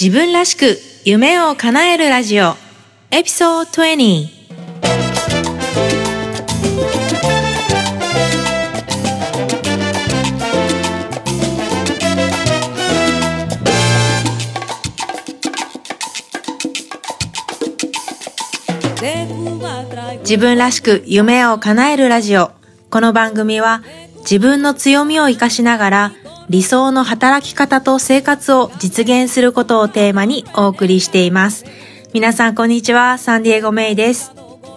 [0.00, 2.54] 自分らしく夢を叶えるラジオ。
[3.10, 4.28] エピソード20
[20.20, 22.52] 自分らしく夢を叶えるラジオ。
[22.88, 23.82] この番組は
[24.20, 26.12] 自分の強みを活かしながら
[26.48, 31.66] 理想の働き方と生活を実現することをテーマにお送りしています。
[32.14, 34.32] 皆さんこんにちは、サンディエゴメイです。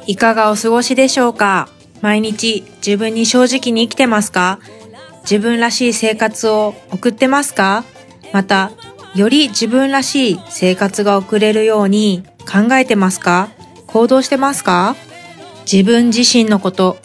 [0.05, 1.69] いかがお過ごしでしょうか？
[2.01, 4.59] 毎日自分に正直に生きてますか？
[5.21, 7.85] 自分らしい生活を送ってますか？
[8.33, 8.71] また、
[9.15, 13.49] より自分らしい生活が送れるように考えてますか？
[13.87, 14.97] 行動してますか？
[15.71, 16.97] 自分自身のこと、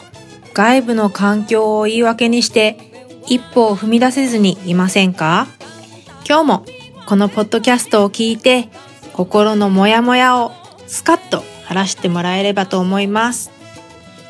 [0.53, 2.86] 外部の環境を言い訳にして
[3.27, 5.47] 一歩を踏み出せずにいませんか？
[6.27, 6.65] 今日も
[7.05, 8.69] このポッドキャストを聞いて
[9.13, 10.51] 心のモヤモヤを
[10.87, 13.51] スカッと晴らしてもらえればと思います。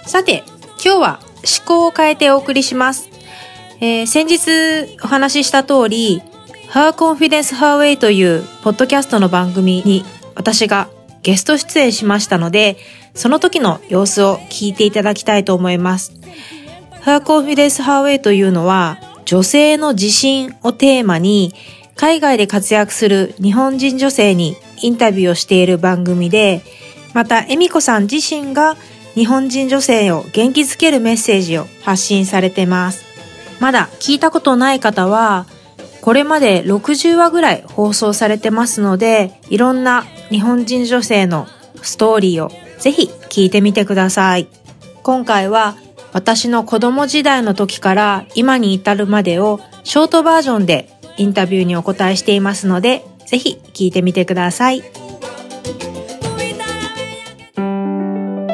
[0.06, 0.44] さて、
[0.84, 1.20] 今日は
[1.60, 3.10] 思考を変えてお送りします。
[3.80, 6.22] えー、先日お話しした通り、
[6.72, 10.04] Her Confidence Her Way というポッドキャストの番組に
[10.36, 10.90] 私が
[11.22, 12.78] ゲスト出演しましたので、
[13.14, 16.14] その時の様子を聞いていただきたいと思います。
[17.08, 21.54] Her Confidence Her Way というのは、女性の自信をテーマに、
[21.96, 26.64] 海外で活躍する日本人女性にインタビューをしている番組で、
[27.14, 28.76] また、恵美子さん自身が
[29.14, 33.06] 日本人女性を元気づけるメッセージを発信されてます。
[33.62, 35.46] まだ聞いたことない方は、
[36.02, 41.48] これまで60話ぐらい放送されてますので、いろんな日本人女性の
[41.82, 44.50] ストーリーをぜひ聞いてみてください。
[45.04, 45.78] 今回は
[46.18, 54.82] 私の子供時代の時から今に至るまでをショートバージョンでインタビューにお答えしていますので、ぜひ聞いてみてください。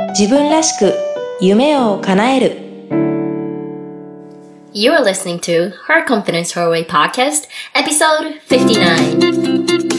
[0.10, 0.94] 自分らしく
[1.40, 2.58] 夢を叶える
[4.74, 9.93] You're listening to Her Confidence Her Way podcast, episode 59.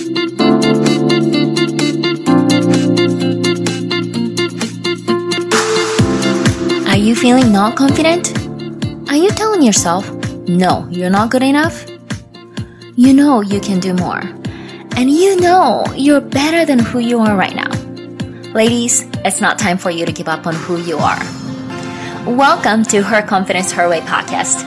[7.14, 8.36] You feeling not confident?
[9.08, 10.10] Are you telling yourself,
[10.48, 11.86] no, you're not good enough?
[12.96, 14.20] You know you can do more.
[14.96, 17.70] And you know you're better than who you are right now.
[18.52, 21.20] Ladies, it's not time for you to give up on who you are.
[22.26, 24.64] Welcome to Her Confidence Her Way podcast.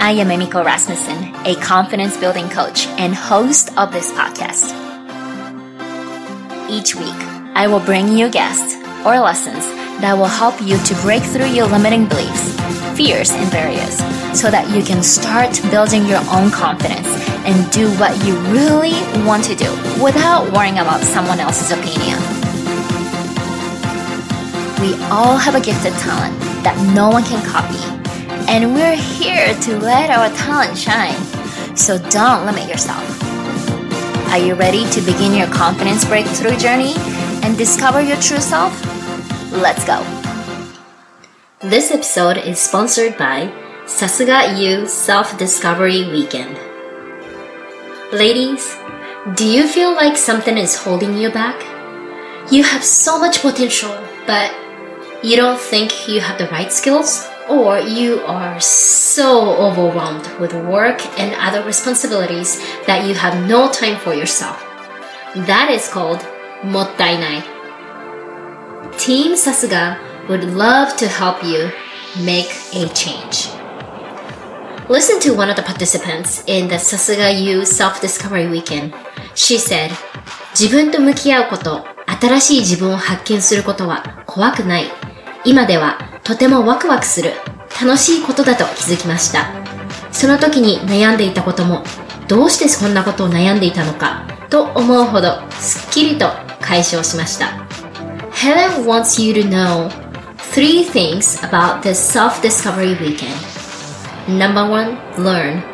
[0.00, 4.74] I am Emiko Rasmussen, a confidence building coach and host of this podcast.
[6.68, 7.20] Each week,
[7.54, 8.74] I will bring you guests
[9.06, 12.54] or lessons that will help you to break through your limiting beliefs,
[12.94, 13.98] fears, and barriers
[14.38, 17.10] so that you can start building your own confidence
[17.42, 18.94] and do what you really
[19.26, 19.66] want to do
[19.98, 22.22] without worrying about someone else's opinion.
[24.78, 27.82] We all have a gifted talent that no one can copy,
[28.46, 31.18] and we're here to let our talent shine.
[31.74, 33.02] So don't limit yourself.
[34.30, 36.94] Are you ready to begin your confidence breakthrough journey
[37.42, 38.95] and discover your true self?
[39.56, 40.04] Let's go!
[41.60, 43.50] This episode is sponsored by
[43.86, 46.58] Sasuga You Self Discovery Weekend.
[48.12, 48.76] Ladies,
[49.34, 51.56] do you feel like something is holding you back?
[52.52, 53.96] You have so much potential,
[54.26, 54.54] but
[55.22, 57.26] you don't think you have the right skills?
[57.48, 63.96] Or you are so overwhelmed with work and other responsibilities that you have no time
[63.96, 64.60] for yourself.
[65.34, 66.20] That is called
[66.60, 67.55] mottainai.
[68.98, 69.98] Team Sasuga
[70.28, 71.70] would love to help you
[72.24, 73.50] make a change.
[74.88, 78.94] Listen to one of the participants in the Sasuga You Self Discovery Weekend.
[79.34, 79.90] She said,
[80.58, 81.84] 自分と向き合うこと、
[82.20, 84.86] 新しい自分を発見することは怖くない。
[85.44, 87.32] 今ではとてもワクワクする。
[87.80, 89.50] 楽しいことだと気づきました。
[90.10, 91.84] その時に悩んでいたことも、
[92.26, 97.66] どうしてそんなことを悩んでいたのかと思うほどすっきりと解消しました。
[98.36, 99.88] Helen wants you to know
[100.36, 103.40] three things about this self discovery weekend.
[104.28, 105.64] Number one, learn.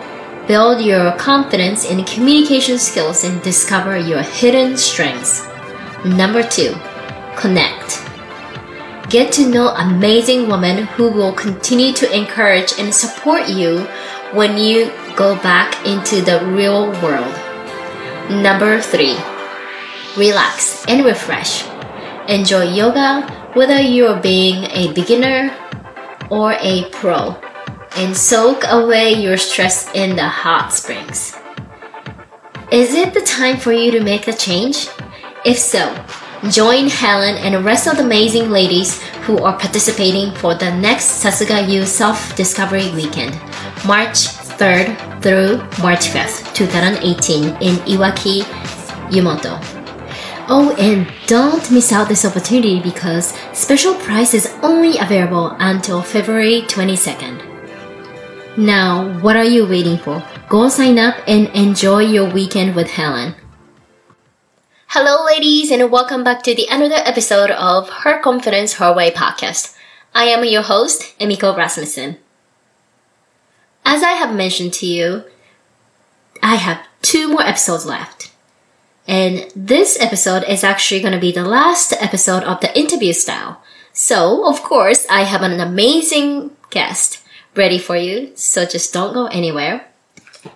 [0.46, 5.44] Build your confidence in communication skills and discover your hidden strengths.
[6.04, 6.72] Number two,
[7.34, 8.00] connect.
[9.10, 13.80] Get to know amazing women who will continue to encourage and support you
[14.32, 17.34] when you go back into the real world.
[18.30, 19.16] Number three,
[20.16, 21.71] relax and refresh.
[22.28, 23.22] Enjoy yoga
[23.54, 25.54] whether you're being a beginner
[26.30, 27.36] or a pro
[27.96, 31.36] and soak away your stress in the hot springs.
[32.70, 34.88] Is it the time for you to make the change?
[35.44, 35.92] If so,
[36.48, 41.22] join Helen and the rest of the amazing ladies who are participating for the next
[41.22, 43.34] Sasuga You Self Discovery Weekend,
[43.84, 48.42] March 3rd through March 5th, 2018 in Iwaki,
[49.10, 49.81] Yumoto.
[50.54, 56.60] Oh, and don't miss out this opportunity because special price is only available until February
[56.69, 57.40] 22nd.
[58.58, 60.22] Now, what are you waiting for?
[60.50, 63.34] Go sign up and enjoy your weekend with Helen.
[64.88, 69.75] Hello, ladies, and welcome back to the another episode of Her Confidence Her Way podcast.
[70.14, 72.19] I am your host, Emiko Rasmussen.
[73.87, 75.25] As I have mentioned to you,
[76.43, 78.31] I have two more episodes left.
[79.06, 83.62] And this episode is actually going to be the last episode of the interview style.
[83.93, 87.22] So, of course, I have an amazing guest
[87.56, 89.87] ready for you, so just don't go anywhere.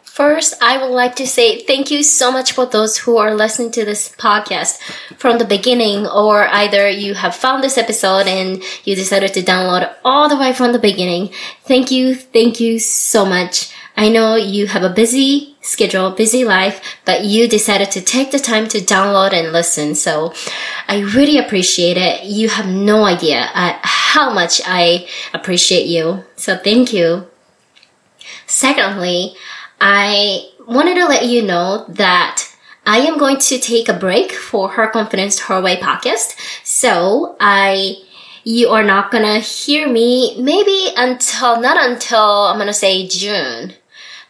[0.03, 3.71] First, I would like to say thank you so much for those who are listening
[3.73, 4.81] to this podcast
[5.19, 9.93] from the beginning, or either you have found this episode and you decided to download
[10.05, 11.35] all the way from the beginning.
[11.65, 13.75] Thank you, thank you so much.
[13.95, 18.39] I know you have a busy schedule, busy life, but you decided to take the
[18.39, 19.95] time to download and listen.
[19.95, 20.33] So
[20.87, 22.25] I really appreciate it.
[22.25, 26.25] You have no idea uh, how much I appreciate you.
[26.37, 27.27] So thank you.
[28.47, 29.35] Secondly,
[29.81, 32.45] I wanted to let you know that
[32.87, 36.37] I am going to take a break for Her Confidence Her Way podcast.
[36.63, 37.97] So I,
[38.45, 43.75] you are not gonna hear me maybe until, not until I'm gonna say June.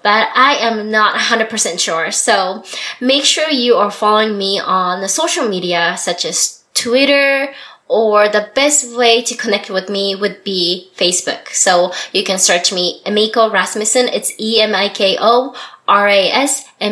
[0.06, 2.12] But I am not 100% sure.
[2.12, 2.62] So
[3.00, 7.53] make sure you are following me on the social media such as Twitter
[7.88, 11.49] or the best way to connect with me would be Facebook.
[11.49, 14.06] So you can search me Emiko Rasmussen.
[14.06, 15.56] It's E-M-I-K-O
[15.88, 16.83] R-A-S-M-U-S-S-E-N.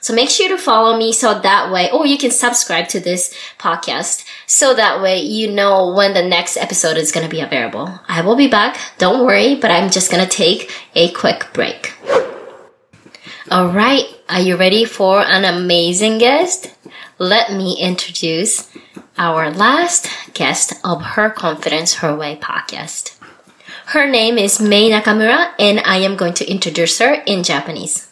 [0.00, 3.34] So make sure to follow me so that way, or you can subscribe to this
[3.58, 8.00] podcast so that way you know when the next episode is going to be available.
[8.08, 8.78] I will be back.
[8.98, 11.94] Don't worry, but I'm just going to take a quick break.
[13.50, 14.04] All right.
[14.28, 16.74] Are you ready for an amazing guest?
[17.18, 18.70] Let me introduce
[19.18, 23.18] our last guest of Her Confidence Her Way podcast.
[23.92, 28.08] Her name is Mei Nakamura and I am going to introduce her in Japanese.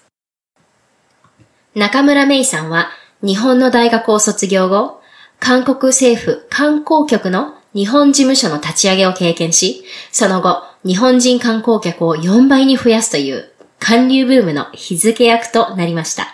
[1.75, 2.91] 中村芽衣さんは
[3.23, 5.01] 日本の大学を卒業後、
[5.39, 9.83] 韓国政府観光局の日本事務所の立ち上げを経験し、
[10.13, 16.27] その後、日本人観光客を4倍に増やすという韓流ブームの日付役となりました。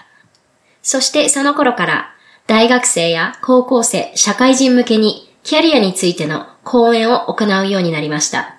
[0.82, 2.16] そしてその頃から
[2.48, 8.55] 大学生や高校生、社会人向けにキャリアについての講演を行うようになりました。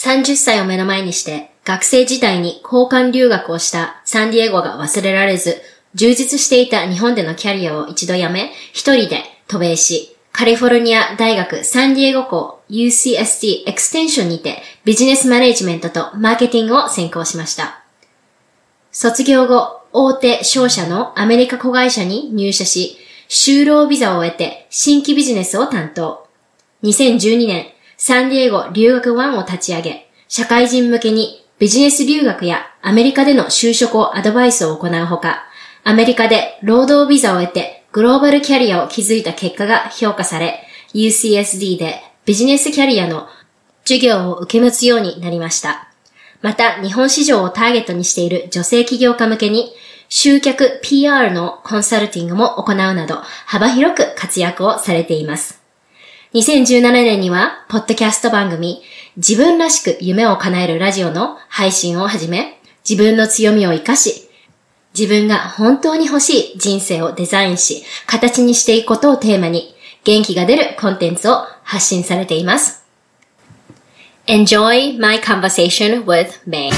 [0.00, 5.60] 30歳を目の前にして学生時代に交換留学をしたサンディエゴが忘れられず、
[5.94, 17.84] 充実していた日本でのキャリアを一度辞め、一人で渡米し、カリフォルニア大学サンディエゴ校 UCSD エクステンションにてビジネスマネジメントとマーケティングを専攻しました。
[18.92, 22.96] 卒業後、大手商社のアメリカ子会社に入社し、
[23.28, 26.26] 就労ビザを得て新規ビジネスを担当。
[26.84, 27.66] 2012年、
[28.02, 35.44] サンディエゴ留学ワンを立ち上げ、社会人向けにビジネス留学やアメリカでの就職をアドバイスを行うほか、
[35.84, 40.62] アメリカで労働ビザを得てグローバルキャリアを築いた結果が評価され、
[40.94, 43.28] UCSD でビジネスキャリアの
[43.84, 45.92] 授業を受け持つようになりました。
[46.40, 49.74] また、日本市場をターゲットにしている女性起業家向けに、
[50.08, 55.59] 集客 PR のコンサルティングも行うなど、幅広く活躍をされています。
[56.32, 58.80] 2017年には、ポッドキャスト番組、
[59.16, 64.28] 自分らしく夢を叶えるラジオの配信を始め、自分の強みを活かし、
[64.96, 72.84] 自分が本当に欲しい人生をデザインし、形にしていくことをテーマに、元気が出るコンテンツを発信されています。
[74.28, 76.70] Enjoy my conversation with May.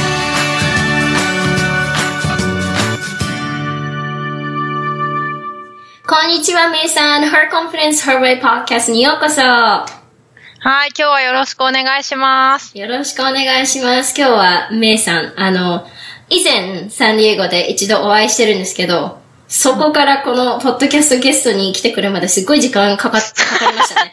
[6.15, 7.25] こんにちは、メイさん。
[7.25, 9.41] Her Confidence Her Way Podcast にようこそ。
[9.41, 12.77] はい、今日はよろしくお願いします。
[12.77, 14.15] よろしくお願いします。
[14.15, 15.87] 今日はメイさん、あの、
[16.29, 24.13] 以前サンディエゴで一度お会いしてるんですけど、そこからこのポッドキャストゲストに来てくるまですっごい時間かかっ、 かかりましたね。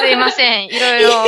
[0.00, 0.64] すいません。
[0.64, 1.24] いろいろ、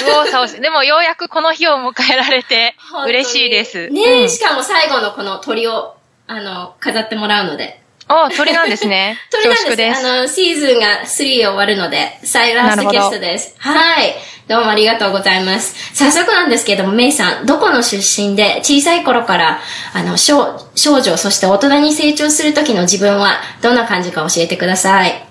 [0.00, 0.60] 右往左往して。
[0.62, 3.90] でもようやくこの日を迎えられて嬉しいです。
[3.90, 7.79] ねえ、うんしかも最後のこの鳥を、あの、飾ってもらうので。
[8.10, 9.16] ああ、鳥なんですね。
[9.30, 9.76] 鳥なんです。
[9.76, 13.54] ですあの、シーズンが3終わるので、サイラストキャストです。
[13.58, 14.16] はい。
[14.48, 15.76] どうもありがとうございます。
[15.94, 19.60] 早速なんですけども、メイさん、どこの出身で、小さい頃から、
[19.94, 25.24] あの、少少女、そして大人に成長する時の自分は、どんな感じか教えてください。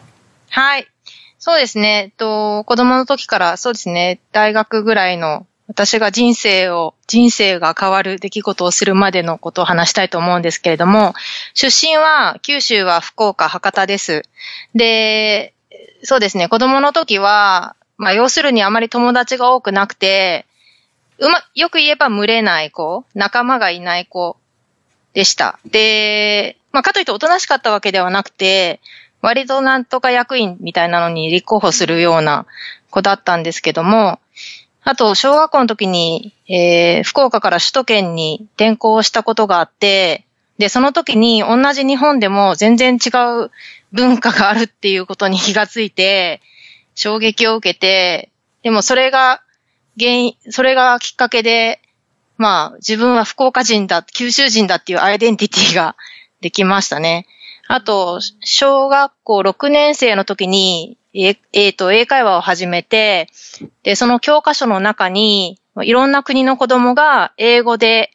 [0.50, 0.88] はい。
[1.38, 2.04] そうですね。
[2.06, 11.14] えっと、子供の時から、そうですね、大学ぐらいの私が人生を、人生が変わる出来事をするまでのことを話したいと思うんですけれども、
[11.54, 14.24] 出身は、九州は福岡、博多です。
[14.74, 15.54] で、
[16.02, 20.48] そうですね、子供の時は、まあ、要するにあまり友達が多くなくて、
[21.20, 24.38] うま、よく言えば群れない子、仲間がいない子
[25.14, 25.60] でした。
[25.66, 28.80] で、まあ、かといっておとなしかったわけではなくて、
[29.22, 32.48] 割となんとか役員みたいなのに立候補するような
[32.90, 34.20] 子だったんですけども、
[34.84, 40.26] あと、小学校の時に、えー、福岡から首都圏に転校したことがあって、
[40.58, 43.10] で、その時に同じ日本でも全然違
[43.44, 43.52] う
[43.92, 46.42] 文化があるっていうことに気がついて、
[46.96, 48.30] 衝撃を受けて、
[48.62, 49.42] でもそれが
[49.98, 51.82] 原因、それがきっかけで、
[52.38, 55.96] まあ自分は福岡人だ、九州人だっていうアイデンティティが
[56.42, 57.26] できましたね。
[57.68, 63.30] あと、小学校6年生の時に、ええー、と、英会話を始めて、
[63.84, 68.12] で、その教科書の中に、いろんな国の子供が英語で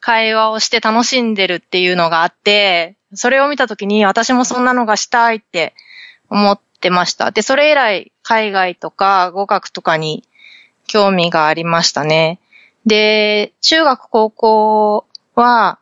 [0.00, 5.74] 会話をして楽しんでるっていうのがあって、それを見たときに私もそんなのがしたいって
[6.30, 7.30] 思ってました。
[7.30, 10.24] で、それ以来海外とか語学とかに
[10.86, 12.40] 興味がありましたね。
[12.86, 15.78] で、中学高校は、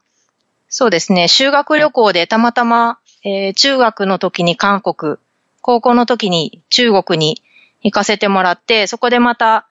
[0.68, 5.18] そうですね、修学旅行でたまたま、えー、中学の時に韓国、
[5.66, 7.42] 高校の時に中国に
[7.82, 9.66] 行かせてもらって、そこでまた、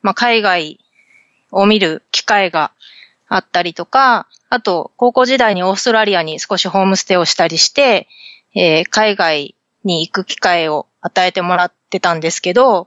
[0.00, 0.78] まあ、海外
[1.50, 2.70] を見る機会が
[3.26, 8.06] あったりとか、あと、高校時代にオーストラリアに少しホームステイをしたりして、
[8.54, 12.86] えー、海外に行く機会を与えてもらってたんですけど、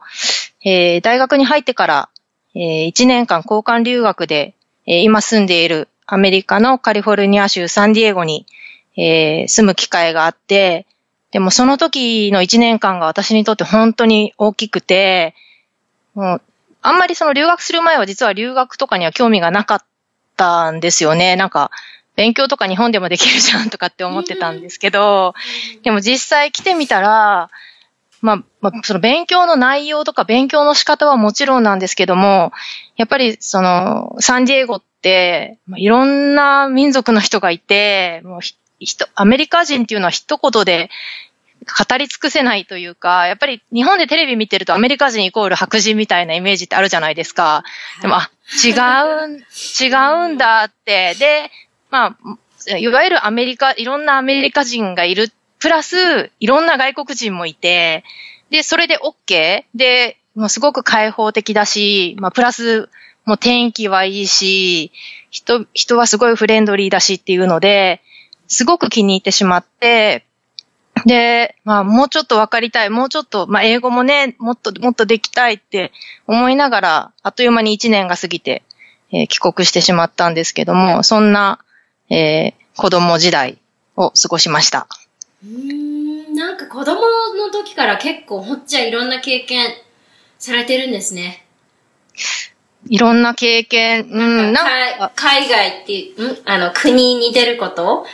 [0.64, 2.10] えー、大学に入ってから、
[2.56, 8.46] えー、1年間交換留学で、えー、今住んでいるアメリカのカリフォルニア州サンディエゴに、
[8.96, 10.88] えー、住む機会があって、
[11.36, 15.36] でもその時の一年間が私にとって本当に大きくて、
[16.14, 16.42] もう、
[16.82, 19.80] あんまりその留学する前は実は留学とかには興味がなかっ
[20.38, 21.36] たんですよね。
[21.36, 21.72] なんか、
[22.16, 25.34] 勉強とか日本でもできるじゃんとかって思ってたんですけど、
[25.84, 27.50] でも実際来てみたら、
[28.22, 32.54] まあ、まあ、その勉強の内容とか勉強の仕方はもちろんなんですけども、
[32.96, 38.40] やっぱりその、サンディエゴって、まあ、いろんな民族の人がいて、もう、
[39.16, 40.90] アメリカ人っていうのは一言で
[41.66, 47.64] 語り尽くせないというか、やっぱり日本でテレビ見てるとアメリカ人イコール白人みたいなイメージってあるじゃないですか。
[48.02, 48.32] でも、あ、
[48.64, 49.42] 違う、
[49.82, 49.88] 違
[50.26, 51.16] うんだって。
[51.16, 51.52] で、
[51.90, 52.16] ま
[52.70, 58.04] あ、いわゆるアメリカ、いろんなアメリカ人がいる、プラス、いろんな外国人もいて、
[58.50, 59.64] で、それで OK?
[59.74, 62.90] で、もうすごく開放的だし、まあ、プラス、
[63.26, 64.92] もう天気はいいし、
[65.32, 68.02] 人、人はすごいフレンドリーだしっていうので、
[68.48, 70.26] すごく気に入ってしまって、
[71.06, 75.92] で、まあ、もうちょっと分かりたい、もうちょっと、まあ、英語もね、もっと、もっとできたいって
[76.26, 78.64] 思いながら、あっという間に1年が過ぎて、
[79.12, 81.60] えー、帰国してしまったんですけども、そんな、
[82.10, 83.60] えー、子供時代
[83.96, 84.88] を過ごしました。
[85.44, 87.02] うん、なんか子供
[87.36, 89.68] の時から結構ほっちゃいろんな経験
[90.40, 91.46] されてるんですね。
[92.88, 94.64] いろんな経験、うん、な
[94.96, 96.38] んか海外っていう、ん？
[96.46, 98.06] あの、国に出ること？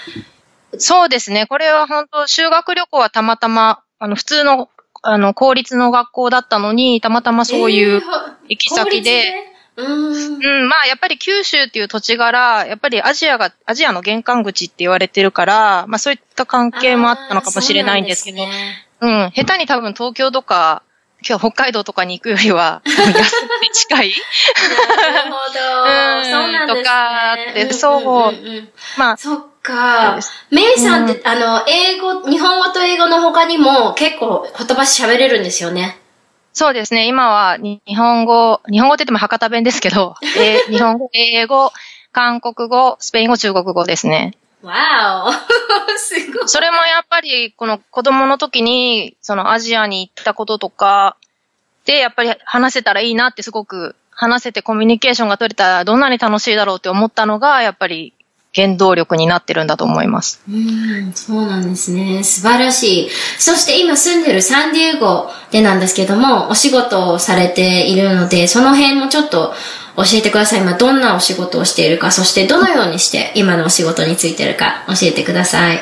[0.77, 1.47] そうですね。
[1.47, 4.69] これは本当修学旅行はたまたま、あの、普通の、
[5.01, 8.01] あの、公立の学校だったのに、たまたまそういう
[8.47, 20.83] 行き先で、えー、うん、まあ、やっぱり九州っていう土地柄、やっぱりアジアが、アジアの玄関口って言われてるから、まあそういった関係もあったのかもしれないんですけど、うね、うん、下手に多分東京とか、
[21.27, 24.13] 今日北海道とかに行くよりは、 安くて近い
[24.97, 25.59] なるほど。
[26.23, 26.83] そうなんですね。
[26.83, 28.33] とかって、そう。
[28.97, 29.17] まあ。
[29.17, 30.17] そっか。
[30.49, 35.97] メイさんって、うん、あの、英語、日本語と英語の他にも結構言葉喋れるんですよね？
[36.53, 37.07] そうですね。
[37.07, 41.71] 今は日本語、日本語って言っても博多弁ですけど、え日本語、英語、
[42.11, 44.33] 韓国語、スペイン語、中国語ですね。
[44.63, 45.31] わお
[45.97, 46.47] すごい。
[46.47, 51.15] それもやっぱり、この子供の時に、そのアジアに行ったこととか、
[51.85, 58.13] で、やっぱり話せたらいいなってすごく話せてコミュニケーションが取れたらどんなに楽しいだろうって思ったのが、やっぱり
[58.53, 60.41] 原動力になってるんだと思います。
[60.49, 62.23] うん、そうなんですね。
[62.23, 63.09] 素晴らしい。
[63.39, 69.53] そして今住んでるサンディエゴでなんですけども、お仕事をされているので、その辺もちょっと
[69.95, 70.61] 教えてください。
[70.61, 75.79] 今どんなお仕事をしているか、そしてどのようにして今のお仕事についているか教えてください。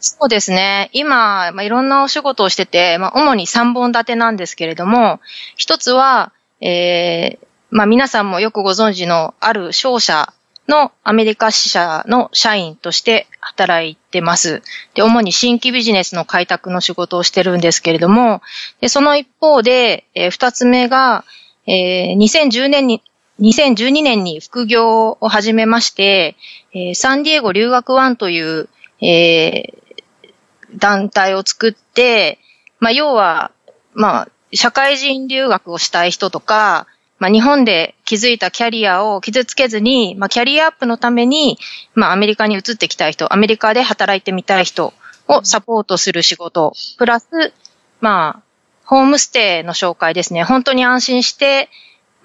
[0.00, 0.90] そうですね。
[0.92, 5.20] 今、まあ、いろんなお仕事をしてて、まあ、主に3本立てなんですけれども、
[5.56, 10.32] 一つは、えー、まあ、皆さんもよくご存知のある商社
[10.68, 14.62] のアメリカ支社の社員として働いてます。
[14.94, 18.42] で、主に新規ビジネスの開拓の仕事をしてるんですけれども、
[18.80, 21.24] でその一方で、えー、二つ目が、
[21.66, 23.02] えー、2010年に、
[23.40, 26.36] 2012年に副業を始めまして、
[26.72, 28.68] えー、サンディエゴ留学ワンという、
[29.00, 32.38] えー、団体を作って、
[32.80, 33.52] まあ、要は、
[33.94, 36.86] まあ、社会人留学をしたい人とか、
[37.18, 41.58] まあ、日本で築いたキャリアを傷つけずに、まあ、キャリアアップのために、
[41.94, 44.94] まあ、アメリカに移ってきたい人、アメリカで働いてみたい人
[45.26, 47.52] をサポートする仕事、プラス、
[48.00, 48.42] まあ、
[48.84, 50.44] ホームステイの紹介ですね。
[50.44, 51.68] 本当に安心して、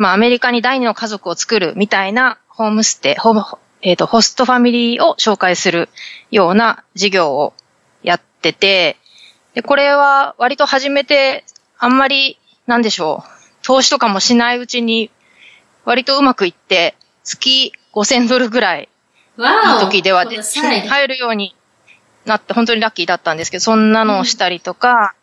[0.04, 3.46] まあ、アメリカに第二の家族を作るみたいなホームステイ、ホーム、
[3.82, 5.88] えっ、ー、と、ホストファミリーを紹介する
[6.30, 7.54] ような事業を
[8.04, 8.98] やってて、
[9.54, 11.46] で、これは割と始めて、
[11.78, 13.30] あんまり、なんでしょう。
[13.62, 15.10] 投資とかもしないうちに、
[15.86, 18.90] 割とうまくいって、月5000ドルぐらい、
[19.38, 21.56] いい時ではで、入るように
[22.26, 25.16] なって、本当にラッキーだったんですけど、そんなのをしたりとか、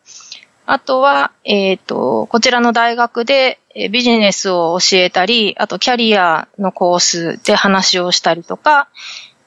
[0.65, 3.59] あとは、えっ、ー、と、こちらの大学で
[3.91, 8.89] ビジネスを教えたり、あとキャリアのコースで話をしたりとか、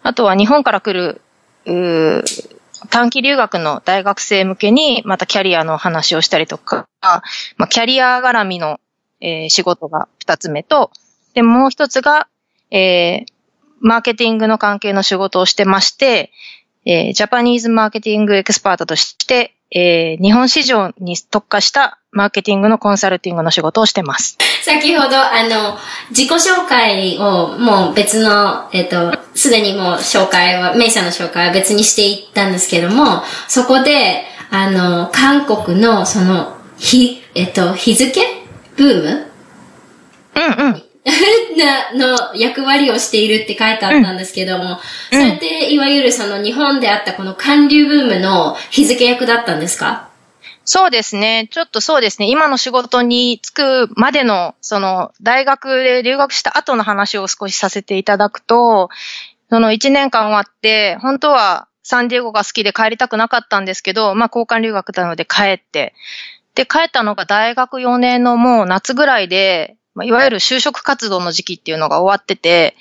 [0.03, 1.21] あとは日本から来る、
[1.67, 2.25] う
[2.91, 6.87] 短期留学の大学生向けにまたキャリアの話をしたりとか、
[7.57, 8.81] まあ、キャリア絡みの
[9.25, 10.91] えー、仕事が二つ目と、
[11.33, 12.29] で、もう一つが、
[12.71, 13.27] えー、
[13.81, 16.31] マーケティングの関係の仕事をしてまして、
[16.85, 24.39] えー、ジャパニーズマーケティングエクスパートとして、えー、日本市場に特化したマーケティングのコンサルティングの仕事をしてます。
[24.63, 25.77] 先ほど、あの、
[26.11, 38.21] 自己紹介をもう別の、えっ、ー、と、すでにもう紹介は、メイさんの紹介は別にしていったんですけども、そこで、あの、韓国のその、日、えっ、ー、と、日付？
[38.77, 39.27] ブーム？
[40.37, 40.83] うんうん。
[41.57, 44.81] な、の役割をしているって書いてあったんですけども、
[45.13, 50.09] うん、それっていわゆるその日本であったこの韓流ブームの日付役だったんですか？
[50.67, 51.49] そうですね。
[51.51, 52.31] ちょっとそうですね。
[52.31, 58.89] 今の仕事に就くまでの、その、大学で留学した後の話を少しさせていただくと、
[59.51, 65.93] その1年間終わって、本当はサンディエゴが好きで帰りたくなかったんですけど、まあ交換留学なので帰って、
[66.55, 72.77] で、帰ったのが大学4年のもう夏ぐらいで、まあ、いわゆる就職活動の時期っていうのが終わってて、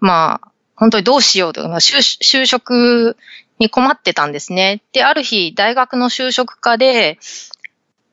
[0.00, 3.16] まあ、本当にどうしようと、まあ、就就職
[3.58, 4.82] に困ってたんですね。
[4.92, 7.18] で、ある日、大学の就職課で、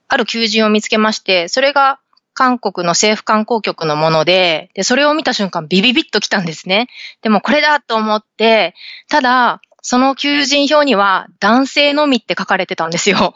[0.08, 2.00] ある求人を見つけまして、それが
[2.34, 6.88] 韓国の政府観光局のもので、で、それを見た瞬間ビビビッと来たんですね。
[7.22, 8.76] でもこれだと思って、
[9.10, 13.36] ただ、その求人票には男性のみって書かれてたんですよ。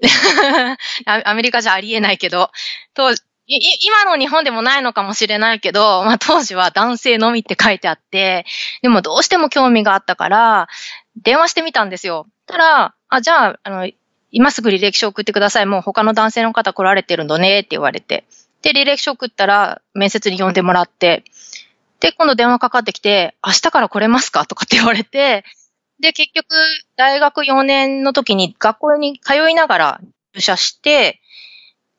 [1.06, 2.50] アメリカじゃありえないけど、
[2.94, 3.14] 当、
[3.48, 8.44] 今の日本でもないのかもしれないけど、まあ当時は男性のみって書いてあって、
[8.82, 10.68] でもどうしても興味があったから、
[11.22, 12.26] 電話してみたんですよ。
[12.46, 13.90] たら、あ、じゃあ、あの、
[14.30, 15.66] 今すぐ履歴書送ってください。
[15.66, 18.24] もう他の男性の方来られてるのねって言われて。
[18.60, 21.24] で、履歴書送ったら面接に呼んでもらって、
[22.00, 25.44] で、今度電話かかってきて、明日から来れますかとかって言われて、
[26.00, 26.46] で、結局、
[26.96, 30.00] 大学4年の時に学校に通いながら
[30.34, 31.20] 入社して、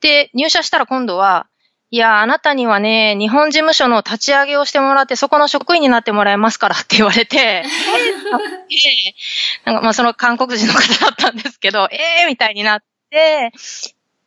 [0.00, 1.46] で、入社したら今度は、
[1.92, 7.64] いや、あなたにはね、日本事務所の立ち上げをしてもらって、そこの職員になってもらえますからって言われて、
[9.64, 13.50] なんかまあその韓国人の方だったんですけど、ええー、みたいになって、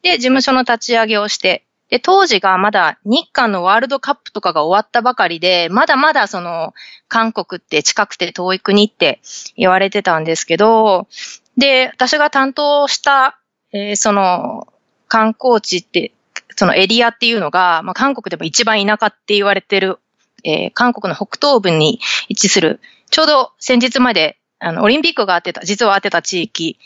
[0.01, 6.73] で、事務所の立ち上げをして、で、当時がまだ日韓のワールドカップとかが終わったばかりで、まだまだその、
[7.07, 9.21] 韓国って近くて遠い国って
[9.55, 11.07] 言われてたんですけど、
[11.55, 13.39] で、私が担当した、
[13.71, 14.72] えー、その、
[15.13, 16.11] 観光地って、
[16.55, 19.99] そのエリアっていうのが、まあ、韓国でも一番田舎って言われてる、
[20.43, 21.99] えー、韓国の北東部に
[22.29, 22.79] 位置する、
[23.11, 26.79] ちょうど先日まで、あの、オリンピックがあってた、実はあってた地域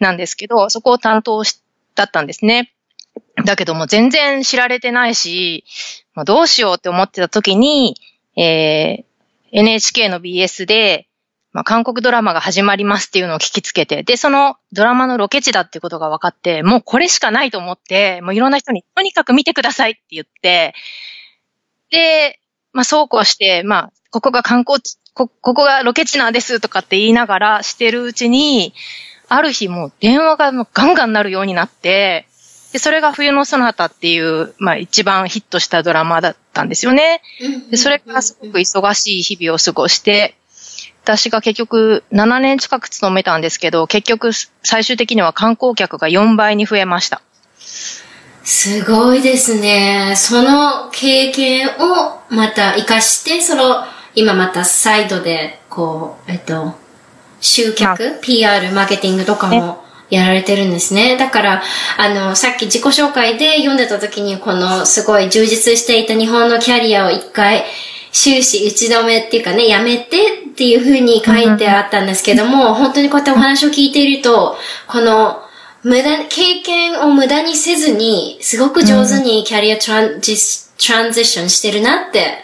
[0.00, 1.60] なんですけど、そこを担当し、
[1.94, 2.72] だったんですね。
[3.44, 5.64] だけども全然知られてないし、
[6.14, 7.96] まあ、どうしようって思ってた時に、
[8.34, 9.04] えー、
[9.52, 11.06] NHK の BS で、
[11.54, 20.74] まあ、韓国ドラマが始まりますっていうのを聞きつけて、で、そのドラマのロケ地だっていうことが分かって、もうこれしかないと思って、もういろんな人にとにかく見てくださいって言って、
[21.90, 22.40] で、
[22.72, 28.74] まあ、そうこうして、まあ、ここが観光地、こ、ここがロケ地なんですとかって言いながらしてるうちに、
[29.28, 32.26] ある日もう電話がもうガンガンなるようになって、
[32.72, 37.22] で、それが冬のソナタっていう、まあ一番ヒットしたドラマだったんですよね。
[37.70, 40.34] で、それからすごく忙しい日々を過ごして、
[41.04, 44.30] 私が結局7年近く勤めたんですけど、結局
[44.62, 47.20] 最終的には観光客が4倍に増えました。
[48.42, 50.14] すごいですね。
[50.16, 56.72] その経験をまた活かして、その、今またサイドで、こう、えっと、
[57.38, 61.18] 集客、PR、マーケティングとかもやられてるんですね。
[61.18, 61.62] だから、
[61.98, 67.66] あの、さっき自己紹介で読んでた時に、このすごい充実していた日本のキャリアを一回、
[68.14, 75.42] 終始打ち止めっていうかね、やめてっていうふうに書いてあったんですけども、本当にこうやってお話を聞いていると、この、
[75.82, 80.36] 無駄、経験を無駄にせずに、すごく上手にキャリアトランジ、
[80.78, 82.38] トランジションしてるなって、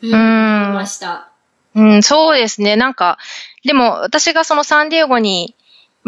[0.00, 1.28] うん、思いました。
[1.74, 2.76] うん、そうですね。
[2.76, 3.18] なんか、
[3.64, 5.56] でも私がそのサンディエゴに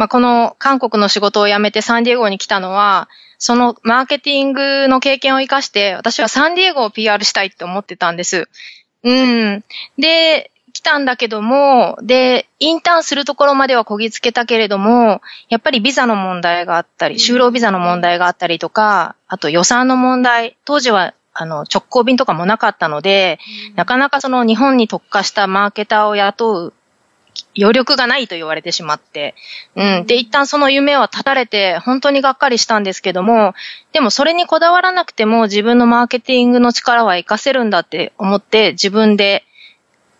[0.01, 8.49] まあ、この韓国の仕事を辞めてサンディエゴに来たのは、そのマーケティングの経験を活かして、私はサンディエゴを PR したいって思ってたんです。
[9.03, 9.13] う
[9.57, 9.65] ん。
[9.99, 23.39] で、来たんだけども、で、インターンするところまではこぎつけたけれども、やっぱりビザの問題があったり、就労ビザの問題があったりとか、あと予算の問題、当時はあの、直行便とかもなかったので、
[23.75, 26.73] なかなかその日本に特化したマーケターを雇う
[27.57, 29.35] 余力がないと言われてしまって、
[29.77, 30.07] うん。
[30.07, 33.55] で、一旦その夢は絶たれて、本当にがっかりしたんですけども、
[33.93, 39.45] でもそれにこだわらなくても自分のマーケティングの力は活かせるんだって思って自分で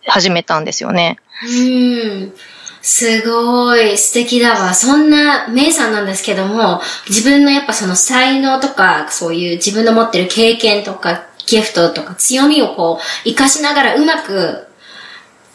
[0.05, 1.17] 始めたんですよね。
[1.43, 2.33] うん。
[2.81, 4.73] すごい素敵だわ。
[4.73, 14.67] そんなメイさんなんですけども、自分のやっぱその才能とか、そういう自分の持ってる経験とか、ギフトとか強みをこう、活かしながらうまく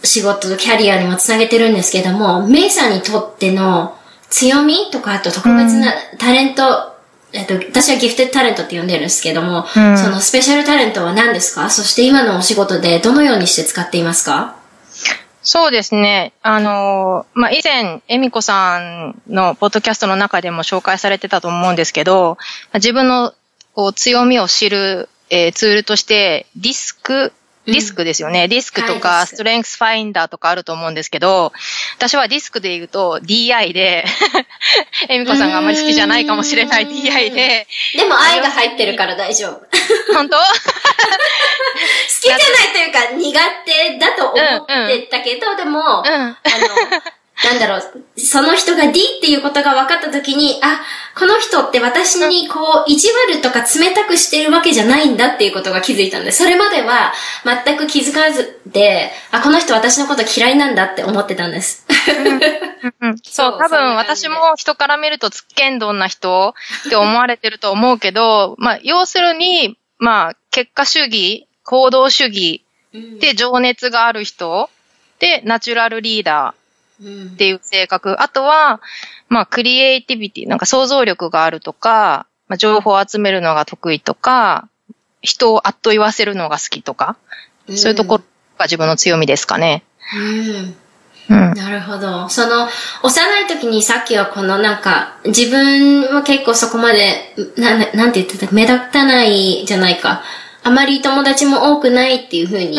[0.07, 3.95] 仕事とキャリアにもつなげてるんですけども、メイさんにとっての
[4.31, 6.62] 強みとか、あと特別なタレント、
[7.33, 11.69] うん、えっと、私はギフテッドタレントって呼んでるんですけども、うん、そのスペシャルタレントは何ですか？
[11.69, 14.57] そして今のお仕事でどのようにして使っていますか？
[15.42, 16.33] そうですね。
[16.42, 22.37] あの、まあ、以前、エミコさんのポッドキャストの中でも紹介されてたと思うんですけど、
[22.75, 23.33] 自分の
[23.73, 27.33] こう強みを知る、えー、ツールとして、ディスク
[27.66, 28.44] ディスクですよね。
[28.44, 31.52] うん、ディスクとか、ストレングスファインダーとかあると思うんですけど、
[31.96, 34.05] 私はディスクで言うと DI で、
[35.09, 37.66] エミコさんがあんまり好きじゃないかもしれない DI で。
[37.94, 39.61] でも愛が入ってるから大丈夫。
[40.14, 40.37] 本当？
[40.38, 40.42] 好
[42.20, 46.37] きじゃないというか苦手だと思ってたけど、うんうん、でも、うん、あの、
[47.44, 50.81] なんだろう、その人が D っていうことが分かったときに、あ、
[51.18, 57.12] この人って私にこう、意地悪とか冷たくしてるわけじゃないんだっていうことが気づいたんで、それまでは
[57.44, 61.87] 全く気づかずで、あ、この人私のこと嫌いなんだって思ってたんです。
[63.01, 66.55] うん、 そう、多分私も人から見るとつっけんどんな人
[66.87, 72.64] って思われてると思うけど、 まあ、要するに、まあ、結果主義、行動主義
[73.20, 74.70] で情熱がある人
[75.18, 76.65] で、ナチュラルリーダー。
[77.02, 78.11] っていう性格。
[78.11, 78.80] うん、あとは、
[79.28, 84.68] まあ、クリエイティビティ、なんか想像力があるとか、まあ、情報を集めるのが得意とか、
[85.22, 87.16] 人をあっと言わせるのが好きとか、
[87.66, 88.24] うん、そういうところ
[88.59, 89.82] が自分の強みですかね。
[90.14, 90.20] う
[90.62, 90.76] ん。
[91.28, 92.28] うん、なるほど。
[92.28, 92.68] その、
[93.02, 98.52] 幼い時にさっきはこのなんか、自分は結構そこまで、な、なんて言ってた？
[98.52, 100.22] 目立たないじゃないか。
[100.62, 102.78] あまり友達も多くないっていうふうに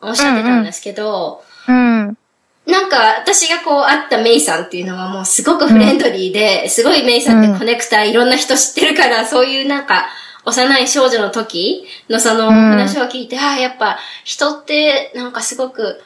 [0.00, 2.18] おっしゃってたんですけど、うん、うん
[2.66, 10.06] なんか、私がこう会ったメイさんっていうのはもうすごくフレンドリーで、うん、すごいメイさんってコネクターいろんな人知ってるから、そういうなんか、
[10.44, 16.02] 幼い少女の時のその話を聞いて、うん、ああ、やっぱ人ってなんかすごく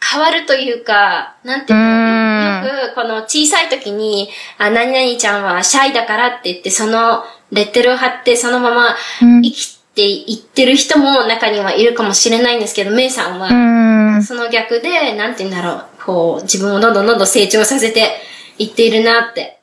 [0.00, 18.18] 変わるというか、なんていうの、よくこの小さい時に、あ、何々ちゃんはシャイだからって言って、そのレッテルを貼ってそのまま生きていってる人も中にはいるかもしれないんですけど、メイさんは、その逆で、なんて言うんだろう、こう、自分をどんどんどんどん成長させて
[18.56, 19.60] いっているなって。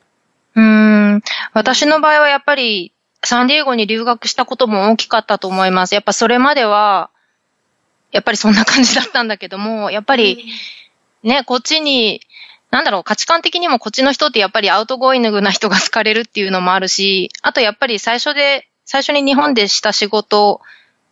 [0.54, 1.20] うん。
[1.52, 2.92] 私の場合はやっぱり、
[3.24, 5.94] サンディエゴに留学したことも大きかったと思います。
[5.94, 7.10] やっぱそれまでは、
[8.12, 10.44] やっぱりそんな感じだったんだけども、やっぱり、
[11.24, 12.20] ね、こっちに、
[12.70, 20.60] なんだろう、価値観的にもこっちの人ってやっぱり outgoing な人が好かれるっていうのもあるし、あとやっぱり最初で、最初に日本でした仕事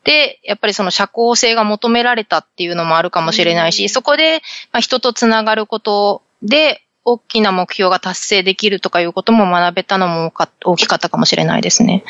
[0.05, 10.33] で、やっぱりその社交性が求められたっていうのもあるかもしれないし、そこで、まあ、人とつながることで、大きな目標が達成できるとかいうことも学べたのも
[10.65, 12.03] 大きかったかもしれないですね。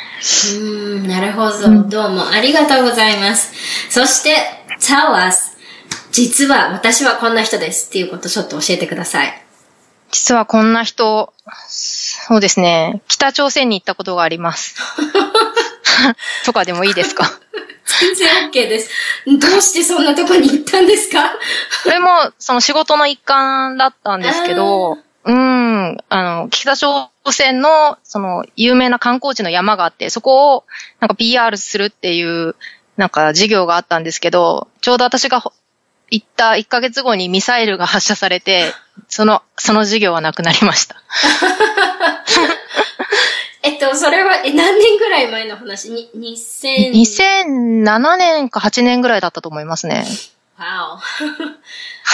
[0.56, 0.64] う
[1.00, 1.82] ん、なるほど。
[1.88, 3.52] どうもありがとうございます。
[3.90, 4.36] そして、
[4.80, 5.54] tell us.
[6.12, 9.42] 実は私はこんな人ですっていうことちょっと教えてください。
[10.12, 11.32] 実はこんな人、
[11.66, 13.02] そうですね。
[13.08, 14.76] 北朝鮮に行ったことがあります。
[16.46, 17.32] とかでもいいですか？
[18.00, 18.90] 全然 OK です。
[19.26, 21.30] どうしてそんなとこに行ったんですか？
[21.84, 30.64] これも、その仕事の一環だったんですけど、うん、あの、北朝鮮の、その、有名な観光地の山があって、そこを、
[31.00, 32.56] なんか PR するっていう、
[32.96, 35.52] なんか事業があったんですけど、ちょうど私がほ
[36.10, 38.72] 行った1ヶ月後にミサイルが発射されて、
[39.08, 40.96] その、その事業はなくなりました。
[43.64, 45.88] えっと、それは、え、何年ぐらい前の話？
[45.90, 46.90] に、2000...
[46.92, 50.04] 2007年か8年ぐらいだったと思いますね。
[50.58, 50.98] わお。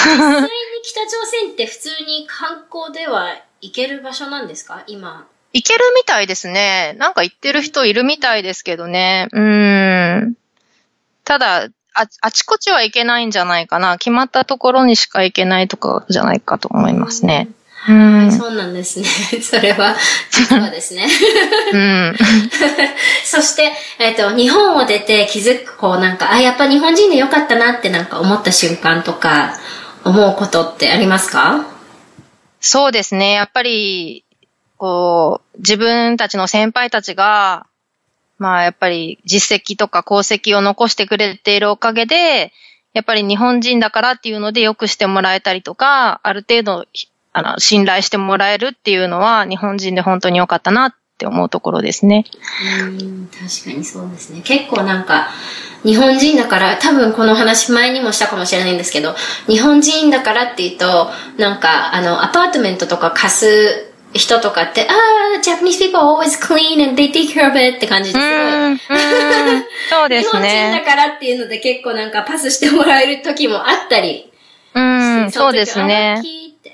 [0.06, 0.48] 実際に
[0.84, 4.84] 北朝鮮って普通に観光では行ける場所なんですか？
[4.86, 5.26] 今。
[5.52, 6.94] 行けるみたいですね。
[6.98, 9.26] なんか行ってる人いるみたいですけどね。
[9.32, 10.34] うーん。
[11.24, 13.98] ただ、あ、あちこちは行けないんじゃないかな。
[13.98, 17.48] 決まったところにしか行けないとかじゃないかと思いますね。
[17.48, 18.32] うはい、ん。
[18.32, 19.06] そうなんですね。
[19.42, 19.96] それは、
[20.30, 21.06] 実はですね。
[21.72, 22.16] うん。
[23.24, 29.54] そして、えっ、と、日本を出て気づく、こうなんか、あ、やっぱ日本人でよかったなってなんか思った瞬間とか、
[30.04, 31.66] 思うことってありますか？
[32.60, 33.32] そうですね。
[33.32, 34.24] やっぱり、
[34.76, 37.66] こう、自分たちの先輩たちが、
[38.38, 42.52] まあやっぱり実績とか功績を残してくれているおかげで、
[42.94, 46.86] やっぱり日本人だからっていうので良くしてもらえたりとか、ある程度、
[47.32, 52.24] あの、信頼してもらえるっていうのは、日本人で本当に良かったなって思うところですね。
[52.82, 54.40] うん、確かにそうですね。
[54.42, 55.28] 結構なんか、
[55.84, 59.14] 日本人だから、多分この話前にもしたかもしれないんですけど、
[59.46, 69.00] 日本人だからっていうと、なんか、あの、アパートメントとか貸す人とかって、ああ、Japanese people are always clean and they take care of it って感じですごい。
[69.88, 70.84] そうで日す本人だね。
[70.84, 74.30] からっていうので結構なんかパスしてもらえる時もあったり。
[74.74, 76.22] うん、そうですね。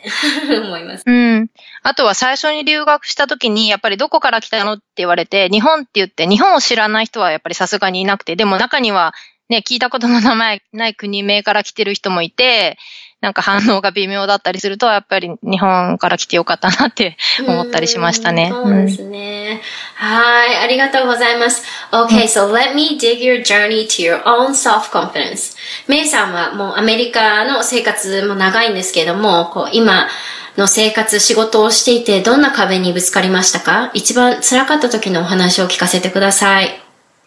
[0.63, 1.05] 思います。
[1.07, 1.49] うん。
[1.83, 9.15] あとは最初に留学した時に、やっぱりどこから来たのって言われて、日本って言って、日本を知らない人はやっぱりさすがにいなくて、でも中には
[9.49, 12.79] ね、聞いたことの名前ない国名から来てる人もいて、
[13.23, 18.53] なんか反応が微妙だったりすると、やっぱり日本から来てよかったなって思ったりしましたね。
[18.53, 19.63] うんそうですね。
[19.95, 21.65] はい、ありがとうございます。
[21.93, 25.57] Okay, so let me dig your journey to your own self-confidence.
[25.89, 30.09] メイさんはもうアメリカの生活も長いんですけれども、こう今
[30.57, 33.91] の生活、仕事をしていてどんな壁にぶつかりましたか？
[33.95, 36.86] 一番辛かった時のお話を聞かせてください。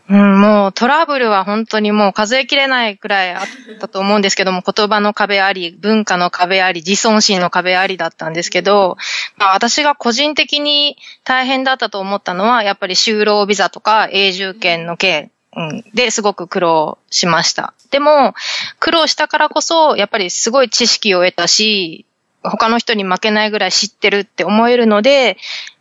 [0.10, 3.45] うん、もうトラブルは本当にもう数えきれないくらいあっ
[3.80, 8.98] たと思うんですけども、言葉の壁あり、文化の壁あり、自尊心の壁ありだったんですけど、
[9.38, 17.76] まあ私が個人的に大変だったと思ったのは、やっぱり就労ビザとか永住権の件、うん、ですごく苦労しました。
[17.91, 18.34] でも、
[18.80, 22.06] 苦労したからこそ、やっぱりすごい知識を得たし、
[22.41, 25.38] 他の人に負けないぐらい知ってるって思えるので、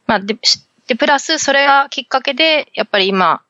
[0.07, 0.37] まあで、
[0.87, 3.41] で、プラスそれがきっかけで、やっぱり今、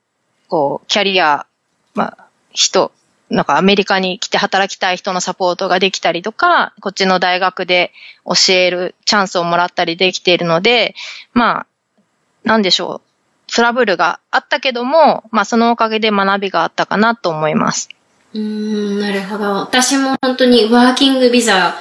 [0.48, 1.46] こう、キャリア、
[1.94, 2.92] まあ、人、
[3.30, 7.92] なんかアメリカに来て働きたい人のサポートができたりとか、こっちの大学で
[8.24, 10.94] 教えるチャンスをもらったりできているので、
[11.34, 11.66] まあ、
[12.44, 13.08] なんでしょう。
[13.54, 17.88] トラブルがあったけども、まあそのおかげで学びがあったかなと思います。
[18.34, 19.54] うーん、なるほど。
[19.54, 21.76] 私も本当にワーキングビザ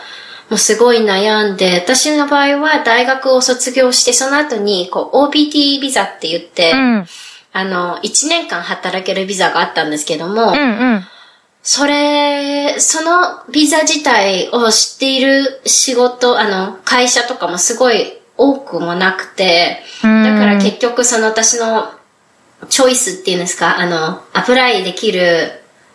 [0.49, 7.05] もすごい悩んで、私の場合は大学を卒業して、その後にこう OPT ビザって言って、うん。
[7.57, 11.03] あの、1年間働けるビザがあったんですけども、うんうん。
[11.63, 21.89] それ、そのビザ自体を知っている仕事、あの、会社とかもすごい多くもなくて、うんだから結局その私の
[22.69, 25.51] チョイスっていうんですか、あの、アプライできる、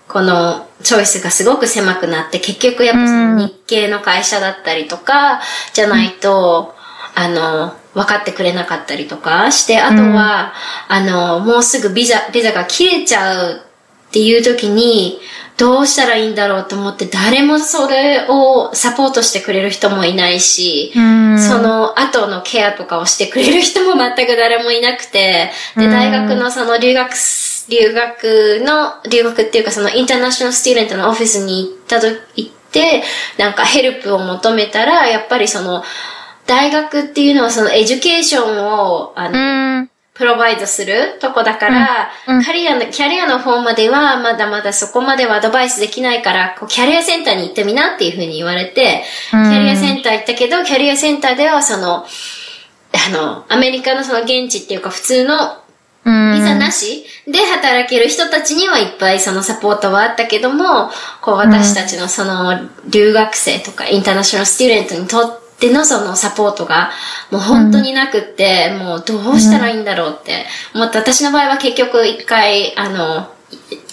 [0.08, 5.40] このチョイスがすごく狭くなって、結局やっぱその日系の会社だったりとか、
[5.74, 6.74] じゃないと、
[7.14, 10.52] あの、分かってくれなかったりとかして、あとは、
[10.88, 13.62] あの、もうすぐビザ、ビザが切れちゃう
[14.08, 15.20] っていう時に、
[15.58, 21.38] どうしたらいいんだろうと思って、誰もそれをサポートしてくれる人もいないし、うん。
[21.38, 33.02] その後のケアとかをしてくれる人も全く誰もいなくて、で、大学のその留学す、留学の、留学っていうかそのインターナショナルスチューデントのオフィスに行ったと、行って、
[33.38, 35.84] なんかヘルプを求めたら、やっぱりその、
[36.46, 39.88] 大学っていうのはその education を、あの、うん。
[40.14, 49.02] provide するとこだから、うんうんキャリアの、キャリアの方まではまだまだそこまではアドバイスできないから、こうキャリアセンターに行ってみなっていうふうに言われて、
[49.32, 55.62] うんキャリアセンター行ったけど、キャリアセンターではその、あの、アメリカのその現地っていうか普通の
[56.04, 56.34] うん。
[56.34, 66.90] ビザなしで働ける人たちにはいっぱいそのサポートはあったけども、こう私たちのその留学生とか international student にとってでのそのサポートが
[67.30, 70.44] もう本当になくって、もうどうしたらいいんだろうって
[70.74, 73.30] 思って、私の場合は結局一回、あの、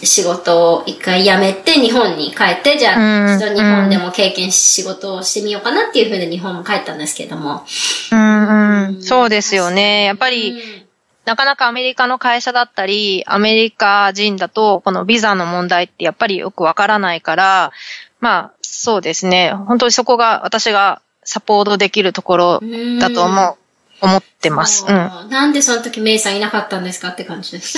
[0.04, 7.64] 仕事を一回辞めて日本に帰って、じゃあ、日本でも経験し、仕事をしてみようかなっていうふうで日本も帰ったんですけども。
[8.12, 9.04] うんうん。
[9.04, 10.06] そうですよね。
[10.06, 10.90] やっぱり、うん
[11.26, 17.72] なかなかアメリカの会社だったり、アメリカ人だと、このビザの問題ってやっぱりよくわからないから、
[18.20, 19.54] まあ、そうですね。
[19.54, 22.62] 本当にそこが私がサポートできるところ
[23.00, 23.58] だと思
[24.02, 24.84] う、思ってます。
[24.90, 25.30] うん。
[25.30, 27.78] なんでその時メイさんいなかったんですかって感じです。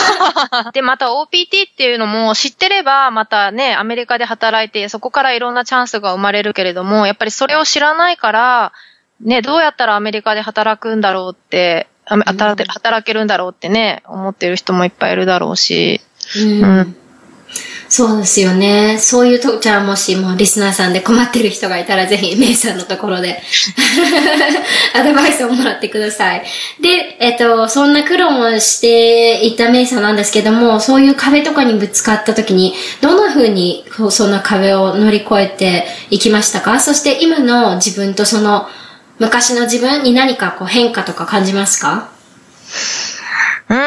[0.72, 8.72] で、また OPT っていうのも知ってれば、またね、アメリカで働いて、そこからいろんなチャンスが生まれるけれども、やっぱりそれを知らないから、
[9.20, 16.00] ね、どうやったらアメリカで働くんだろうって、あめ働け働けるんだろうってね、思ってる人もいっぱいいるだろうし。
[16.36, 16.96] うんうん
[17.88, 18.98] そうですよね。
[18.98, 23.42] そういうと、じゃあもしもリスナーさんで困ってる人がいたらぜひメイさんのところで
[24.94, 26.44] アドバイスをもらってください。
[26.80, 36.80] で、えっと、そんな苦労もしていたメイさんなんですけども、そういう壁とかにぶつかった時に、どんな風にそんな壁を乗り越えていきましたか？
[36.80, 38.68] そして今の自分とその
[39.18, 42.10] 昔の自分に何かこう変化とか感じますか？
[43.70, 43.78] うーん、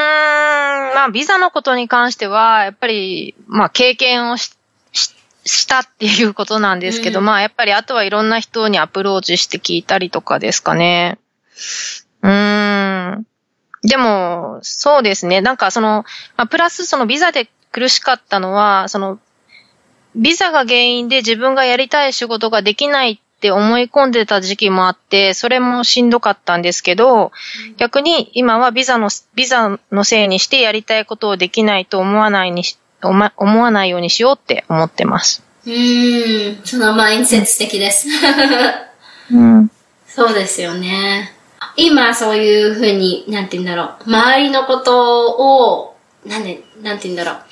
[0.94, 4.56] まあ、ビザのことに関しては、やっぱり、まあ、経験をし、
[4.94, 11.18] ししたっていうことなんですけど、うんまあ、やっぱりあとはいろんな人にアプローチして聞いたりとかですかね。
[12.22, 13.26] うーん。
[13.84, 15.42] でも、そうですね。
[15.42, 16.06] なんかその、
[16.38, 19.20] まあ、プラスそのビザで苦しかったのは、その、
[20.16, 27.32] ビザが原因で自分がやりたい仕事ができないって思い込んでた時期もあって、それもしんどかったんですけど、
[27.78, 35.42] 逆に今はビザの、ビザのせいにしてやりたいことをできないと思わないにし、思わないようにしようって思ってます。
[35.66, 38.08] うーん、そのマインドセット素敵です。
[39.34, 39.72] うん。
[40.08, 41.34] そうですよね。
[41.76, 44.04] 今そういうふうに、なんて言うんだろう。
[44.06, 45.96] 周りのことを、
[46.28, 47.44] なんで、なんて言うんだろう。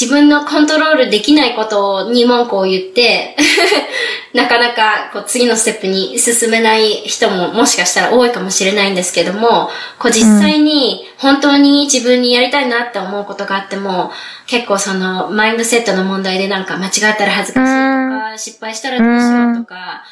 [0.00, 3.36] 自分のコントロールできないことに文句を言って、
[4.32, 14.10] なかなかこう次のステップに進めない人ももしかしたら多いかもしれないんですけども、こう実際に本当に自分にやりたいなって思うことがあっても、
[14.46, 20.02] 結構そのマインドセットの問題でなんか間違ったら恥ずかしいとか、失敗したらどうしようとか、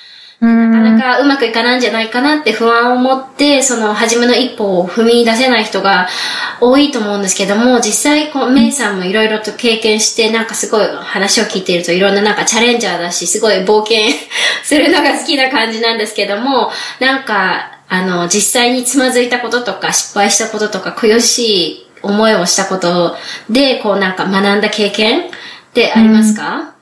[0.41, 6.09] なかなかうまくいかないんじゃないかなって不安を持って、その初めの一歩を踏み出せない人が
[6.61, 13.99] 多いと思うんですけども、実際こう、メイさんもいろいろと経験して、なんかすごい話を聞いているといろんななんかチャレンジャーだし、すごい冒険
[14.63, 16.71] するのが好きな感じなんですけども、
[17.01, 23.17] なんか、あの、実際につまずいたこととか、失敗したこととか、悔しい思いをしたこと
[23.51, 25.23] で、こうなんか学んだ経験っ
[25.75, 26.75] てありますか、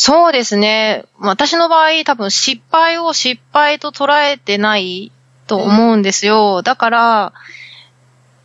[0.00, 1.06] そうですね。
[1.18, 5.10] 私の場合、多分失敗を失敗と捉えてない
[5.48, 6.62] と思うんですよ。
[6.62, 7.32] だから、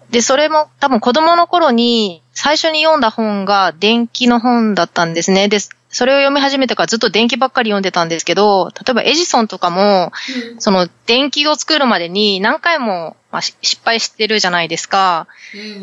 [0.09, 5.47] で、それも多分子供の頃に最初に読んだ本が電気の本だったんですね。
[5.47, 10.11] で、それを読み始めてからずっと電気ばっかり読んでたんですけど、例えばエジソンとかも、
[10.57, 15.27] その電気を作るまでに何回も、まあ、し失敗してるじゃないですか。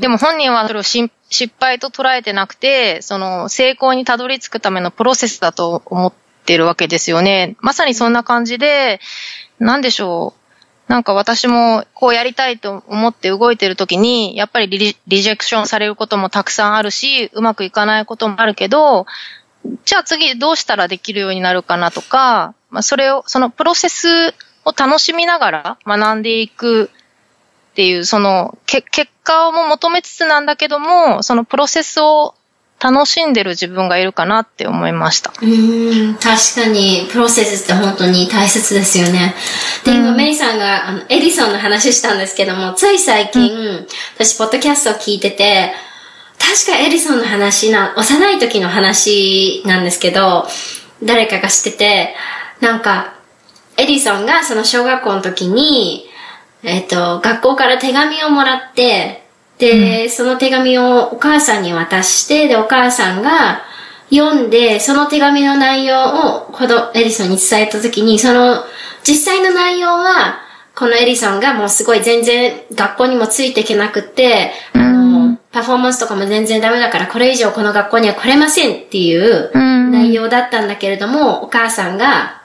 [0.00, 6.12] でも本人はそれをし失敗と捉えてなくて、その成功にたどり着くためのプロセスだと思っ
[6.44, 7.56] てるわけですよね。
[7.60, 9.00] まさにそんな感じで、
[9.60, 10.40] なんでしょう。
[10.90, 19.06] なんか私もこうやりたいと思って動いてる時に、やっぱりリリジェクションされることもたくさんあるし、うまくいかないこともあるけど、
[19.84, 26.90] じゃあ次どうしたらできるようになるかなとか、まあそれを、そのプロセスを楽しみながら学んでいく
[27.70, 32.34] っていう、その、け、結果も求めつつなんだけども、そのプロセスを
[32.80, 35.32] 楽しんでる自分がいるかなって思いました。
[35.40, 39.34] うーん、確かに、プロセスって本当に大切ですよね。
[39.84, 45.72] で、今、メイさんが、あの、エディソンの話したんですけども、つい最近、私、ポッドキャストを聞いてて、
[46.38, 50.48] 確かエディソンの話な、幼い時の話なんですけど、
[51.02, 52.14] 誰かが知ってて、
[52.60, 53.14] なんか、
[53.76, 56.09] エディソンがその小学校の時に、
[56.62, 59.22] えっ、と、学校から手紙をもらって、
[59.58, 63.62] で、その手紙をお母さんに渡して、で、お母さんが
[64.10, 68.64] 読んで、その手紙の内容をこのエディソンに伝えた時に、その
[69.04, 70.40] 実際の内容は、
[70.74, 79.50] このエディソンがもうすごい全然学校にもついていけなくって、あの、パフォーマンスとかも全然ダメだから、これ以上この学校には来れませんっていう
[79.90, 82.39] 内容だったんだけれども、お母さんが、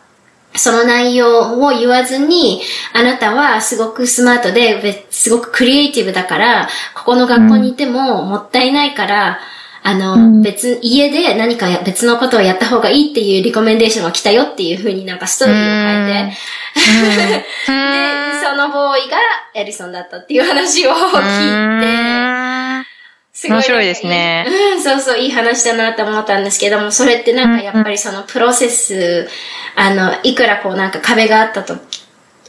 [0.58, 2.62] その内容を言わずに、
[2.94, 9.40] あなたはすごくスマートで、べすごくクリエイティブだから、ここの学校にいてももったいないから、
[9.88, 10.42] あの、うん。
[10.42, 16.36] 別、家で何かや別のことをやった方がいいっていうリコメンデーションが来たよっていう風になんかストーリーを変えて、
[17.72, 19.18] で、そのボーイが
[19.54, 22.95] エリソンだったっていう話を聞いて、
[23.36, 24.46] す面白いですね。
[24.76, 29.28] うん、そうそう、いい話だなって思ったんですけども、それってなんかやっぱりそのプロセス、
[29.76, 31.76] あの、いくらこうなんか壁があったと、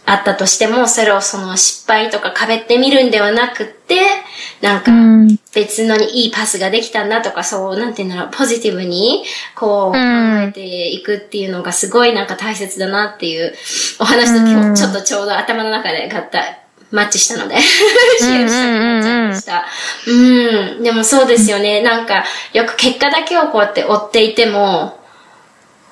[0.04, 3.96] あったとしても、それをその失敗とか壁って見るんではなくって、
[4.60, 5.36] なんかうん。
[5.52, 9.24] 別のにいいパスができたんだとか、そう、なんていうんだろう、ポジティブに、
[9.56, 13.52] こう、考えていくっていうのがすごいなんか大切だなっていう
[13.98, 17.64] お話と今日ちょっとちょうど頭の中で合体、マッチしたので、 し
[18.20, 19.64] たくなっちゃいました。
[20.06, 20.12] う
[20.80, 20.82] ん。
[20.82, 21.82] でもそうですよね。
[21.82, 24.98] なんか、よく結果だけをこうやって追っていても、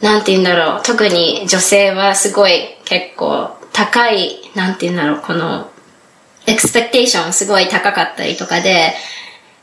[0.00, 0.80] なんて言うんだろう。
[0.84, 5.20] 特に女性はすごい結構高い、なんて言うんだろう。
[5.20, 5.70] この、
[6.46, 8.94] エクスペクテーションすごい高かったりとかで、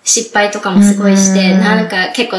[0.03, 2.38] 失敗とかもすごいして、なんか結構、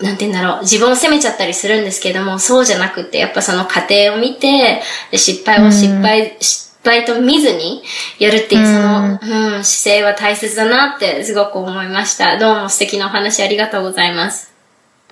[0.00, 0.60] なんて言うんだろう。
[0.62, 6.36] 自分を責めちゃったりするんですけども、そうじゃなくて、やっぱその過程を見て、で失敗を失敗、
[6.82, 7.82] 失敗と見ずに
[8.18, 12.38] やるっていう、その、うん、姿勢は大切だなってすごく思いました。
[12.38, 14.50] どうも素敵なお話ありがとうございます。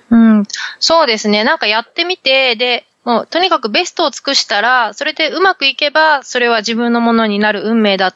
[0.09, 0.43] うん、
[0.79, 1.43] そうですね。
[1.43, 8.15] なんかやってみて、で、もうとにかくベストを尽くしたら、それでうまくいけば、それは自分のものになる運命だっ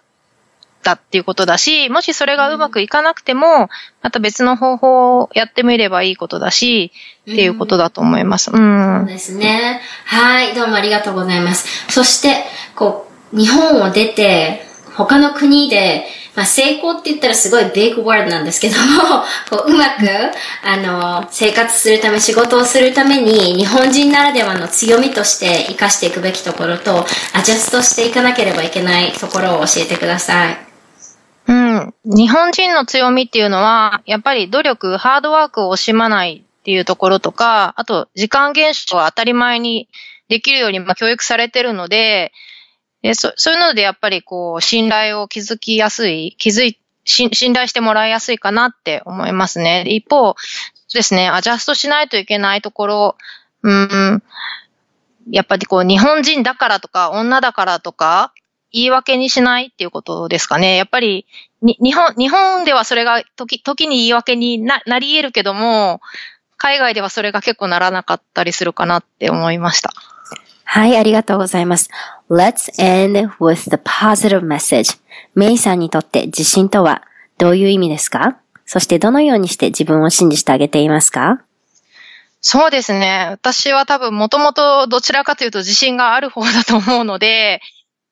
[0.82, 3.70] たっていうことだし、もしそれがうまくいかなくても、
[4.02, 6.92] また別の方法をやってみればいいことだし、
[7.22, 8.50] っていうことだと思います。
[8.52, 9.00] うん。
[9.02, 9.82] そうですね。
[10.06, 11.92] はい、どうもありがとうございます。
[11.92, 12.46] そして、
[12.76, 14.66] こう、日本を出て、
[14.96, 16.06] 他の国で、
[16.36, 20.08] まあ、成功って言ったらすごいビッグワールドなんですけども、 こう、うまく、
[20.64, 30.58] あの、生活するため、仕事をするために、日本人ならではの強みとして活かしていくべきところと、アジャストしていかなければいけないところを教えてください。
[31.48, 31.94] うん。
[32.06, 39.88] 日本人の強みっていうのは、やっぱり努力、ハードワークを惜しまないっていうところとか、あと、時間厳守は当たり前に
[40.30, 42.32] できるように、まあ、教育されてるので、
[43.04, 49.84] でそそういうのでやっぱりこう、信頼を築きやすい、気づい、信頼してもらいやすいかなって思いますね。
[49.88, 50.36] 一方
[50.94, 53.18] ですね、アジャストしないといけないところ、
[53.62, 54.24] うん、
[55.30, 58.34] やっぱりこう、日本人だからとか、女だからとか、
[58.72, 60.78] 言い訳にしないっていうことですかね。
[60.78, 61.28] やっぱり、
[61.62, 66.02] に日本、日本ではそれが時、時に言い訳にななり得るけども、
[66.58, 69.92] 海外ではそれが結構ならなかったりするかなって思いました。
[70.66, 71.90] はい、ありがとうございます。
[72.30, 75.00] Let's end with the positive message.
[75.36, 77.04] メイさんにとって自信とは
[77.38, 78.38] どういう意味ですか？
[78.66, 81.44] そしてどのようにして自分を信じてあげていますか？
[82.42, 83.28] そうですね。
[83.30, 87.62] 私は多分もともとどちらかというと自信がある方だと思うので、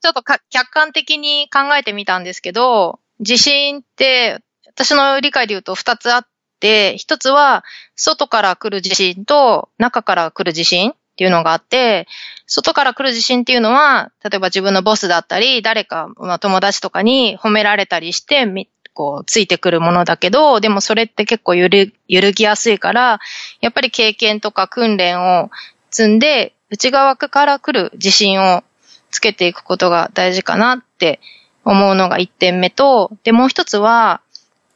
[0.02, 6.28] ちょっと客観的に考えてみたんですけど、自信って私の理解で言うと二つあっ
[6.60, 7.64] て、一つは
[7.96, 12.08] 外から来る自信と中から来る自信っていうのがあって、
[12.48, 18.48] 外から来る自信っていうのは、例えば自分のボスだったり、誰か、まあ、友達とかに褒められたりして、
[18.96, 23.20] こう、ついてくるものだけど、でもそれって結構揺る揺るぎやすいから、
[23.62, 25.52] やっぱり経験とか訓練を
[25.92, 28.64] 積んで、内側から来る自信を
[29.12, 31.20] つけていくことが大事かなって
[31.64, 34.22] 思うのが一点目と、で、もう一つは、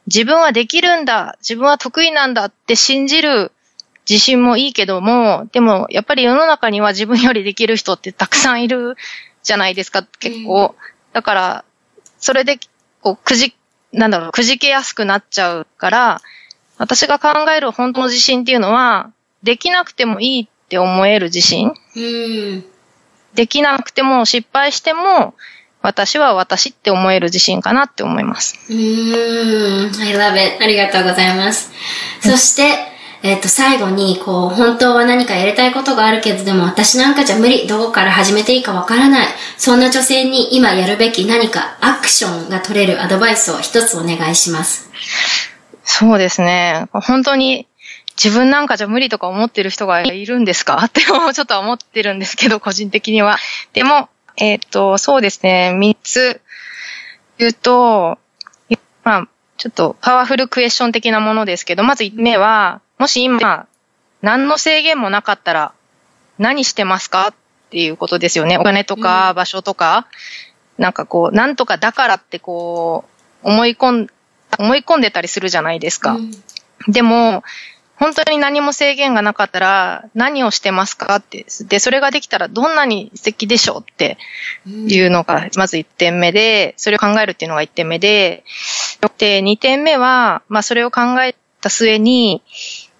[0.06, 3.50] 自分はできるんだ、自分は得意なんだって信じる
[4.08, 8.96] 自信もいいけども、でもやっぱり世の中には自分よりできる人ってたくさんいる
[9.42, 10.74] じゃないですか、結構。
[11.12, 11.64] だから、
[12.18, 12.58] それで、
[13.00, 13.54] こう、くじ、
[13.92, 16.20] なんだろう、くじけやすくなっちゃうから、
[16.78, 21.72] 私が考える本当の自信っていうのは、できなくてもいいって思える自信。
[21.94, 22.64] うん。
[23.34, 25.34] できなくても失敗しても、
[25.82, 28.58] 私は私って思える自信かなって思います。
[28.68, 30.02] うーん。
[30.02, 30.62] I love it.
[30.62, 31.70] ありがとうございます。
[32.20, 32.95] そして、
[33.26, 37.66] えっ、と、最後に、こう、本当は何かやりたいことがあるけど、でも私なんかじゃ無理。
[37.66, 39.26] どこから始めていいかわからない。
[39.58, 44.88] そんな女性に今やるべき何かアクションが取れるアドバイスを一つお願いします。
[45.82, 46.86] そうですね。
[46.92, 47.66] 本当に
[48.22, 50.76] 自分なんかじゃ無理とか思ってる人がいるんですか？
[50.86, 53.38] ってちょっと思ってるんですけど、個人的には。
[53.72, 55.72] でも、えっ、と、そうですね。
[55.74, 56.40] 三つ
[57.38, 58.18] 言うと、
[59.02, 63.66] まあ、ちょっとパワフルクエスチョン的なものですけど、まず一目は、もし今、
[64.22, 65.72] 何の制限もなかったら、
[66.38, 67.28] 何してますか？
[67.28, 67.34] っ
[67.70, 68.58] ていうことですよね。
[68.58, 70.06] お金とか場所とか、
[70.78, 73.04] なんかこう、なんとかだからってこ
[73.42, 74.06] う、思い込ん、
[74.58, 76.12] 思い込んでたりするじゃないですか。
[76.12, 76.30] うん
[76.88, 77.42] でも、
[77.96, 81.16] 本当に何も制限がなかったら、何をしてますか？
[81.16, 81.46] って。
[81.62, 84.18] で、それができたらどんなに素敵でしょうって
[84.66, 88.44] いうのが、まず1点目で、それを考えるっていうのが1点目で、
[89.18, 92.42] で、2点目は、まあそれを考えった末に、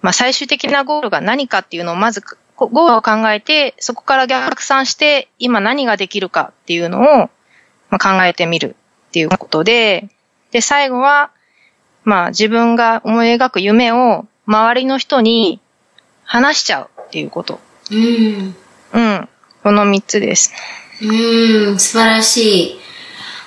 [0.07, 2.23] まあ最終的なゴールが何かっていうのをまず
[2.55, 7.29] ゴールを考えて、そこから逆算して今何ができるかっていうのを、
[7.89, 8.77] まあ、考えてみる
[9.09, 10.07] っていうことで、
[10.51, 11.31] で、最後は、
[12.05, 15.59] まあ自分が思い描く夢を周りの人に
[16.23, 17.59] 話しちゃうっていうこと。
[17.91, 18.55] うん。
[18.93, 19.29] うん。
[19.61, 20.53] この三つです。
[21.01, 22.79] うん、素晴らしい。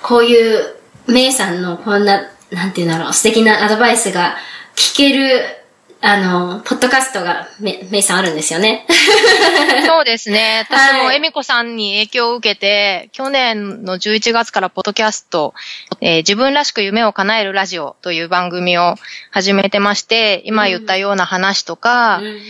[0.02, 4.36] こういう、メイさんのこんな、なんていうんだろう、素敵なアドバイスが
[4.76, 5.59] 聞ける、
[6.02, 8.86] あの、ポッドキャストがメメイさんあるんですよね。
[9.86, 10.66] そうですね。
[10.70, 15.52] 私もエミコさんに影響を受けて、去年の11月からポッドキャスト、
[16.00, 18.94] えー、自分らしく夢を叶えるラジオという番組を
[19.30, 22.40] 始めてまして、今言ったような話とか、うん、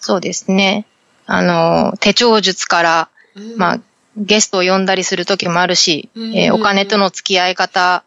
[0.00, 0.86] そうですね。
[1.26, 3.80] あの、手帳術から、うん、まあ、
[4.16, 8.02] ゲストを呼んだりする時もあるし、えー、お金との付き合い方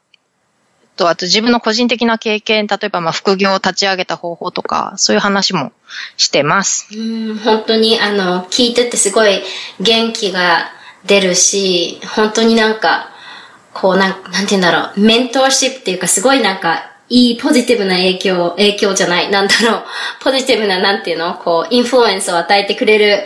[0.99, 5.71] と、あと自分の個人的な経験、例えばまあ副業を立ち上げた方法とか、そういう話も
[6.17, 6.89] してます。
[6.93, 9.41] うん、本当にあの、聞いててすごい
[9.79, 10.65] 元気が
[11.05, 13.11] 出るし、本当になんか、
[13.73, 19.83] こうなん、なんて言うんだろう、メントーシップっていうかすごいなんか、いいポジティブな影響、影響じゃない、なんだろう、
[20.19, 23.25] ポジティブななんていうのこう、インフルエンスを与えてくれる、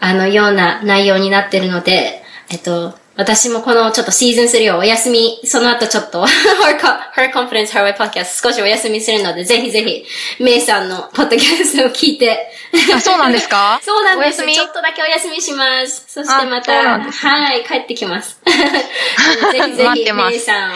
[0.00, 10.04] あの、ような内容になってるので、えっと、私もこのちょっとシーズン3をお休み、その後ちょっと her, Confidence Her Way Podcast 少しお休みするので、ぜひぜひ、
[10.42, 12.50] メイさんのポッドキャストを聞いて
[12.94, 13.78] あ、そうなんですか？
[13.84, 14.42] そうなんです。
[14.42, 16.04] ちょっとだけお休みします。
[16.08, 18.38] そしてまた、はい、帰ってきます。
[18.46, 20.74] ぜひぜひ、メイさんを。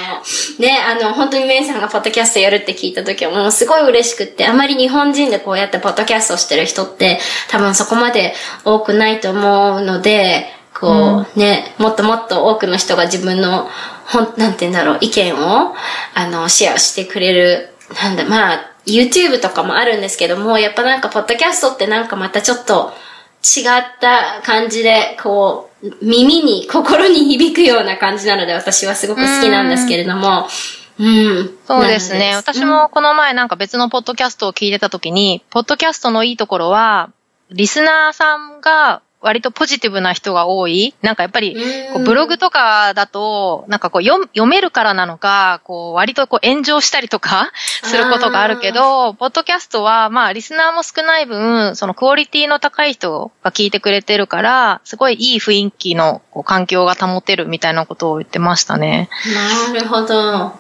[0.59, 8.34] ね、あの、本当にメイさんがポッドキャストやるって聞いた時はもうすごい嬉しくって、あまり日本人でこうやってポッドキャストしてる人って多分そこまで
[8.64, 13.68] 多くないと思うので、こう、ね、もっともっと多くの人が自分の、
[14.07, 15.75] ほん、なんて言うんだろう、意見を、
[16.14, 17.70] あの、シェアしてくれる、
[18.03, 22.93] なんだ、まあ、YouTube とかもあるんですけども、やっぱなんか、ポッドキャストってなんかまたちょっと
[23.43, 30.49] 違った感じで、こう、耳に、心に響くような感じなので、私はすごく好きなんですけれども、
[30.99, 31.59] うん。
[31.66, 32.35] そうですね。
[32.37, 37.11] 私もこの前なんか別のポッドキャストを聞いてたときに、ポッドキャストのいいところは、
[37.51, 40.95] リスナーさんが割とポジティブな人が多い。
[41.01, 41.57] なんかやっぱり、
[41.95, 47.51] こうブログとかだと、なんかこう読読めるからなのか、こう割とこう炎上したりとか
[47.83, 59.09] することがあるけど、ポッドキャストはまあリスナーも少ない分、そのクオリティの高い人が聞いてくれてるから、すごいいい雰囲気のこう環境が保てるみたいなことを言ってましたね。
[59.72, 60.53] なるほど。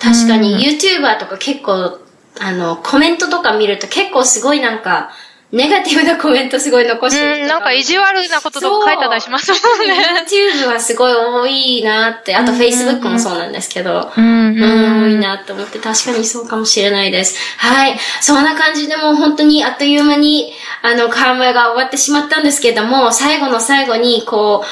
[0.00, 2.00] 確かに YouTuber とか結構、
[2.40, 5.10] あの、コメントとか見ると結構すごいなんか、
[5.50, 7.42] ネガティブなコメントすごい残してる。
[7.42, 9.94] うん、なんか意地悪なこととか書いてたりしますもんね。
[10.28, 17.38] YouTube はすごい多いなって、あと Facebook もそうなんですけど、うん、うん、多いなって思って確かにそうかもしれないです。
[17.56, 17.98] はい。
[18.20, 24.62] そんな感じでもう本当にあっという間に、あの、カームが終わってしまったんですけども、最後の最後に、こ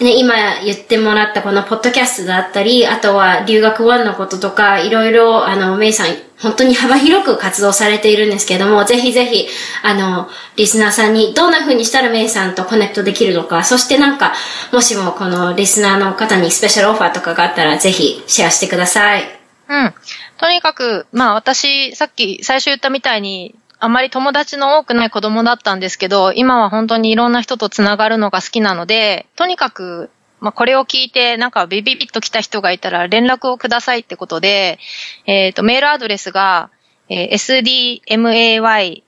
[0.00, 6.08] う、ね、今言ってもらったこのポッドキャストだったり、あとは留学ワンのこととか、いろいろ、あの、メイさん
[6.44, 9.48] 本当に幅広く活動されているんですけども、ぜひぜひ、
[9.82, 14.34] あの、リスナーさんにどんな風にしたらメイさんとコネクトできるのか、そしてなんか、
[14.70, 19.40] もしもこのリスナーの方にスペシャルオファーとかがあったら、ぜひシェアしてください。
[19.68, 19.94] うん。
[20.36, 30.10] とにかく、まあ私、さっき最初言ったみたいに、あまり友達の多くない子供だったんですけど、今は本当にいろんな人と繋がるのが好きなので、とにかく
[30.44, 34.78] まあ、これを聞いて、なんかビビビッと来た人がいたら連絡をくださいってことで、
[35.24, 36.68] えっ、ー、と、メールアドレスが、
[37.08, 39.02] えー、sdmaypro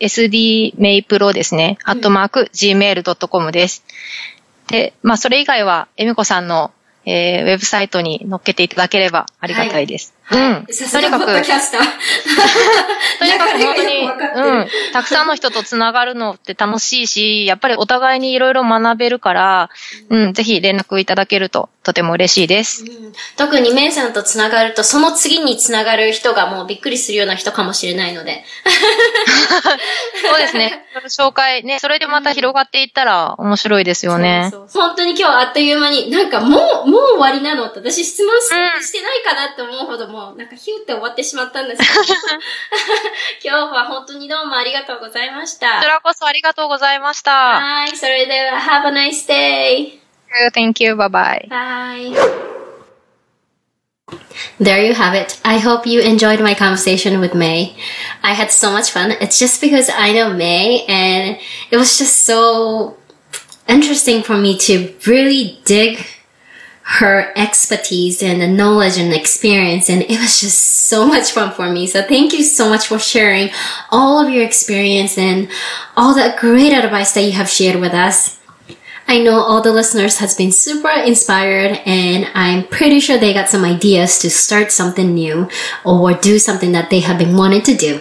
[0.00, 3.84] sdmaypro ですね、アットマーク gmail.com です。
[4.68, 6.72] で、まあ、それ以外は、エミコさんの
[7.04, 10.14] えー、ウェブサイトに載っけていただければありがたいです。
[10.21, 10.66] はい、うん。
[10.66, 11.58] とにかく、 とにか
[13.52, 14.68] く本当に、うん。
[14.92, 19.70] たくさんの人とつながるのって楽しいし、やっぱりお互いにいろいろ学べるから、
[20.08, 22.84] うん、ぜひ連絡いただけるととても嬉しいです。
[22.84, 28.44] うん、特にメイさんとつながると、その次につながる人がもうびっくりするような人かもしれないので。
[30.24, 30.86] そうですね。
[31.08, 34.48] 紹介ね、それでまた広がっていったら面白いですよね。
[34.52, 38.46] そうそう本当に今日あっという間に、なんかもう、もう終わりなのって私質問し,、
[38.86, 42.14] してないかなって思うほどもう、なんかヒューって終わってしまったんですけど。
[43.42, 45.76] 今日は本当にどうもありがとうございました。
[45.76, 47.32] こちらこそありがとうございました。
[47.32, 49.98] はい、それでは、Have a nice day!
[50.54, 51.48] Thank you, bye bye.
[51.48, 52.52] Bye.
[54.60, 55.40] There you have it.
[55.44, 57.74] I hope you enjoyed my conversation with May.
[58.22, 59.12] I had so much fun.
[59.20, 61.38] It's just because I know May and
[61.70, 62.96] it was just so
[63.68, 65.98] interesting for me to really dig
[66.98, 69.88] her expertise and the knowledge and experience.
[69.88, 71.86] And it was just so much fun for me.
[71.86, 73.48] So thank you so much for sharing
[73.90, 75.48] all of your experience and
[75.96, 78.38] all that great advice that you have shared with us.
[79.08, 83.48] I know all the listeners has been super inspired and I'm pretty sure they got
[83.48, 85.48] some ideas to start something new
[85.84, 88.00] or do something that they have been wanting to do.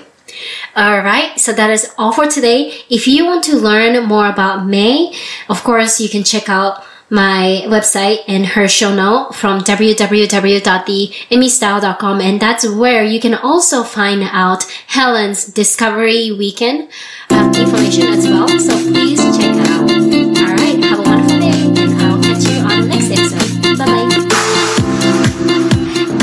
[0.76, 2.74] Alright, so that is all for today.
[2.90, 5.14] If you want to learn more about May,
[5.48, 12.42] of course you can check out my website and her show note from www.theemmystyle.com and
[12.42, 16.90] that's where you can also find out Helen's Discovery Weekend
[17.30, 18.48] um, information as well.
[18.48, 19.92] So please check it out.
[19.92, 21.52] Alright, have a wonderful day
[21.84, 23.62] and I'll catch you on the next episode.
[23.78, 24.08] Bye bye.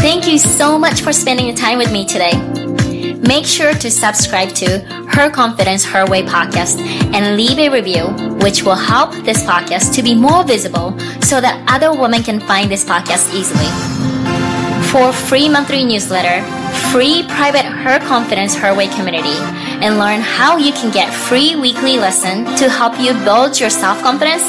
[0.00, 2.32] Thank you so much for spending the time with me today.
[3.26, 4.78] Make sure to subscribe to
[5.10, 6.78] Her Confidence Her Way podcast
[7.12, 8.06] and leave a review,
[8.38, 12.70] which will help this podcast to be more visible so that other women can find
[12.70, 13.68] this podcast easily.
[14.90, 16.44] For free monthly newsletter,
[16.92, 19.36] free private Her Confidence Her Way community,
[19.84, 24.42] and learn how you can get free weekly lesson to help you build your self-confidence,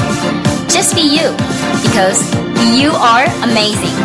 [0.69, 1.31] Just be you,
[1.83, 2.21] because
[2.77, 3.95] you are amazing.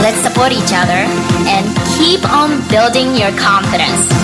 [0.00, 1.00] Let's support each other
[1.48, 1.64] and
[1.96, 4.23] keep on building your confidence.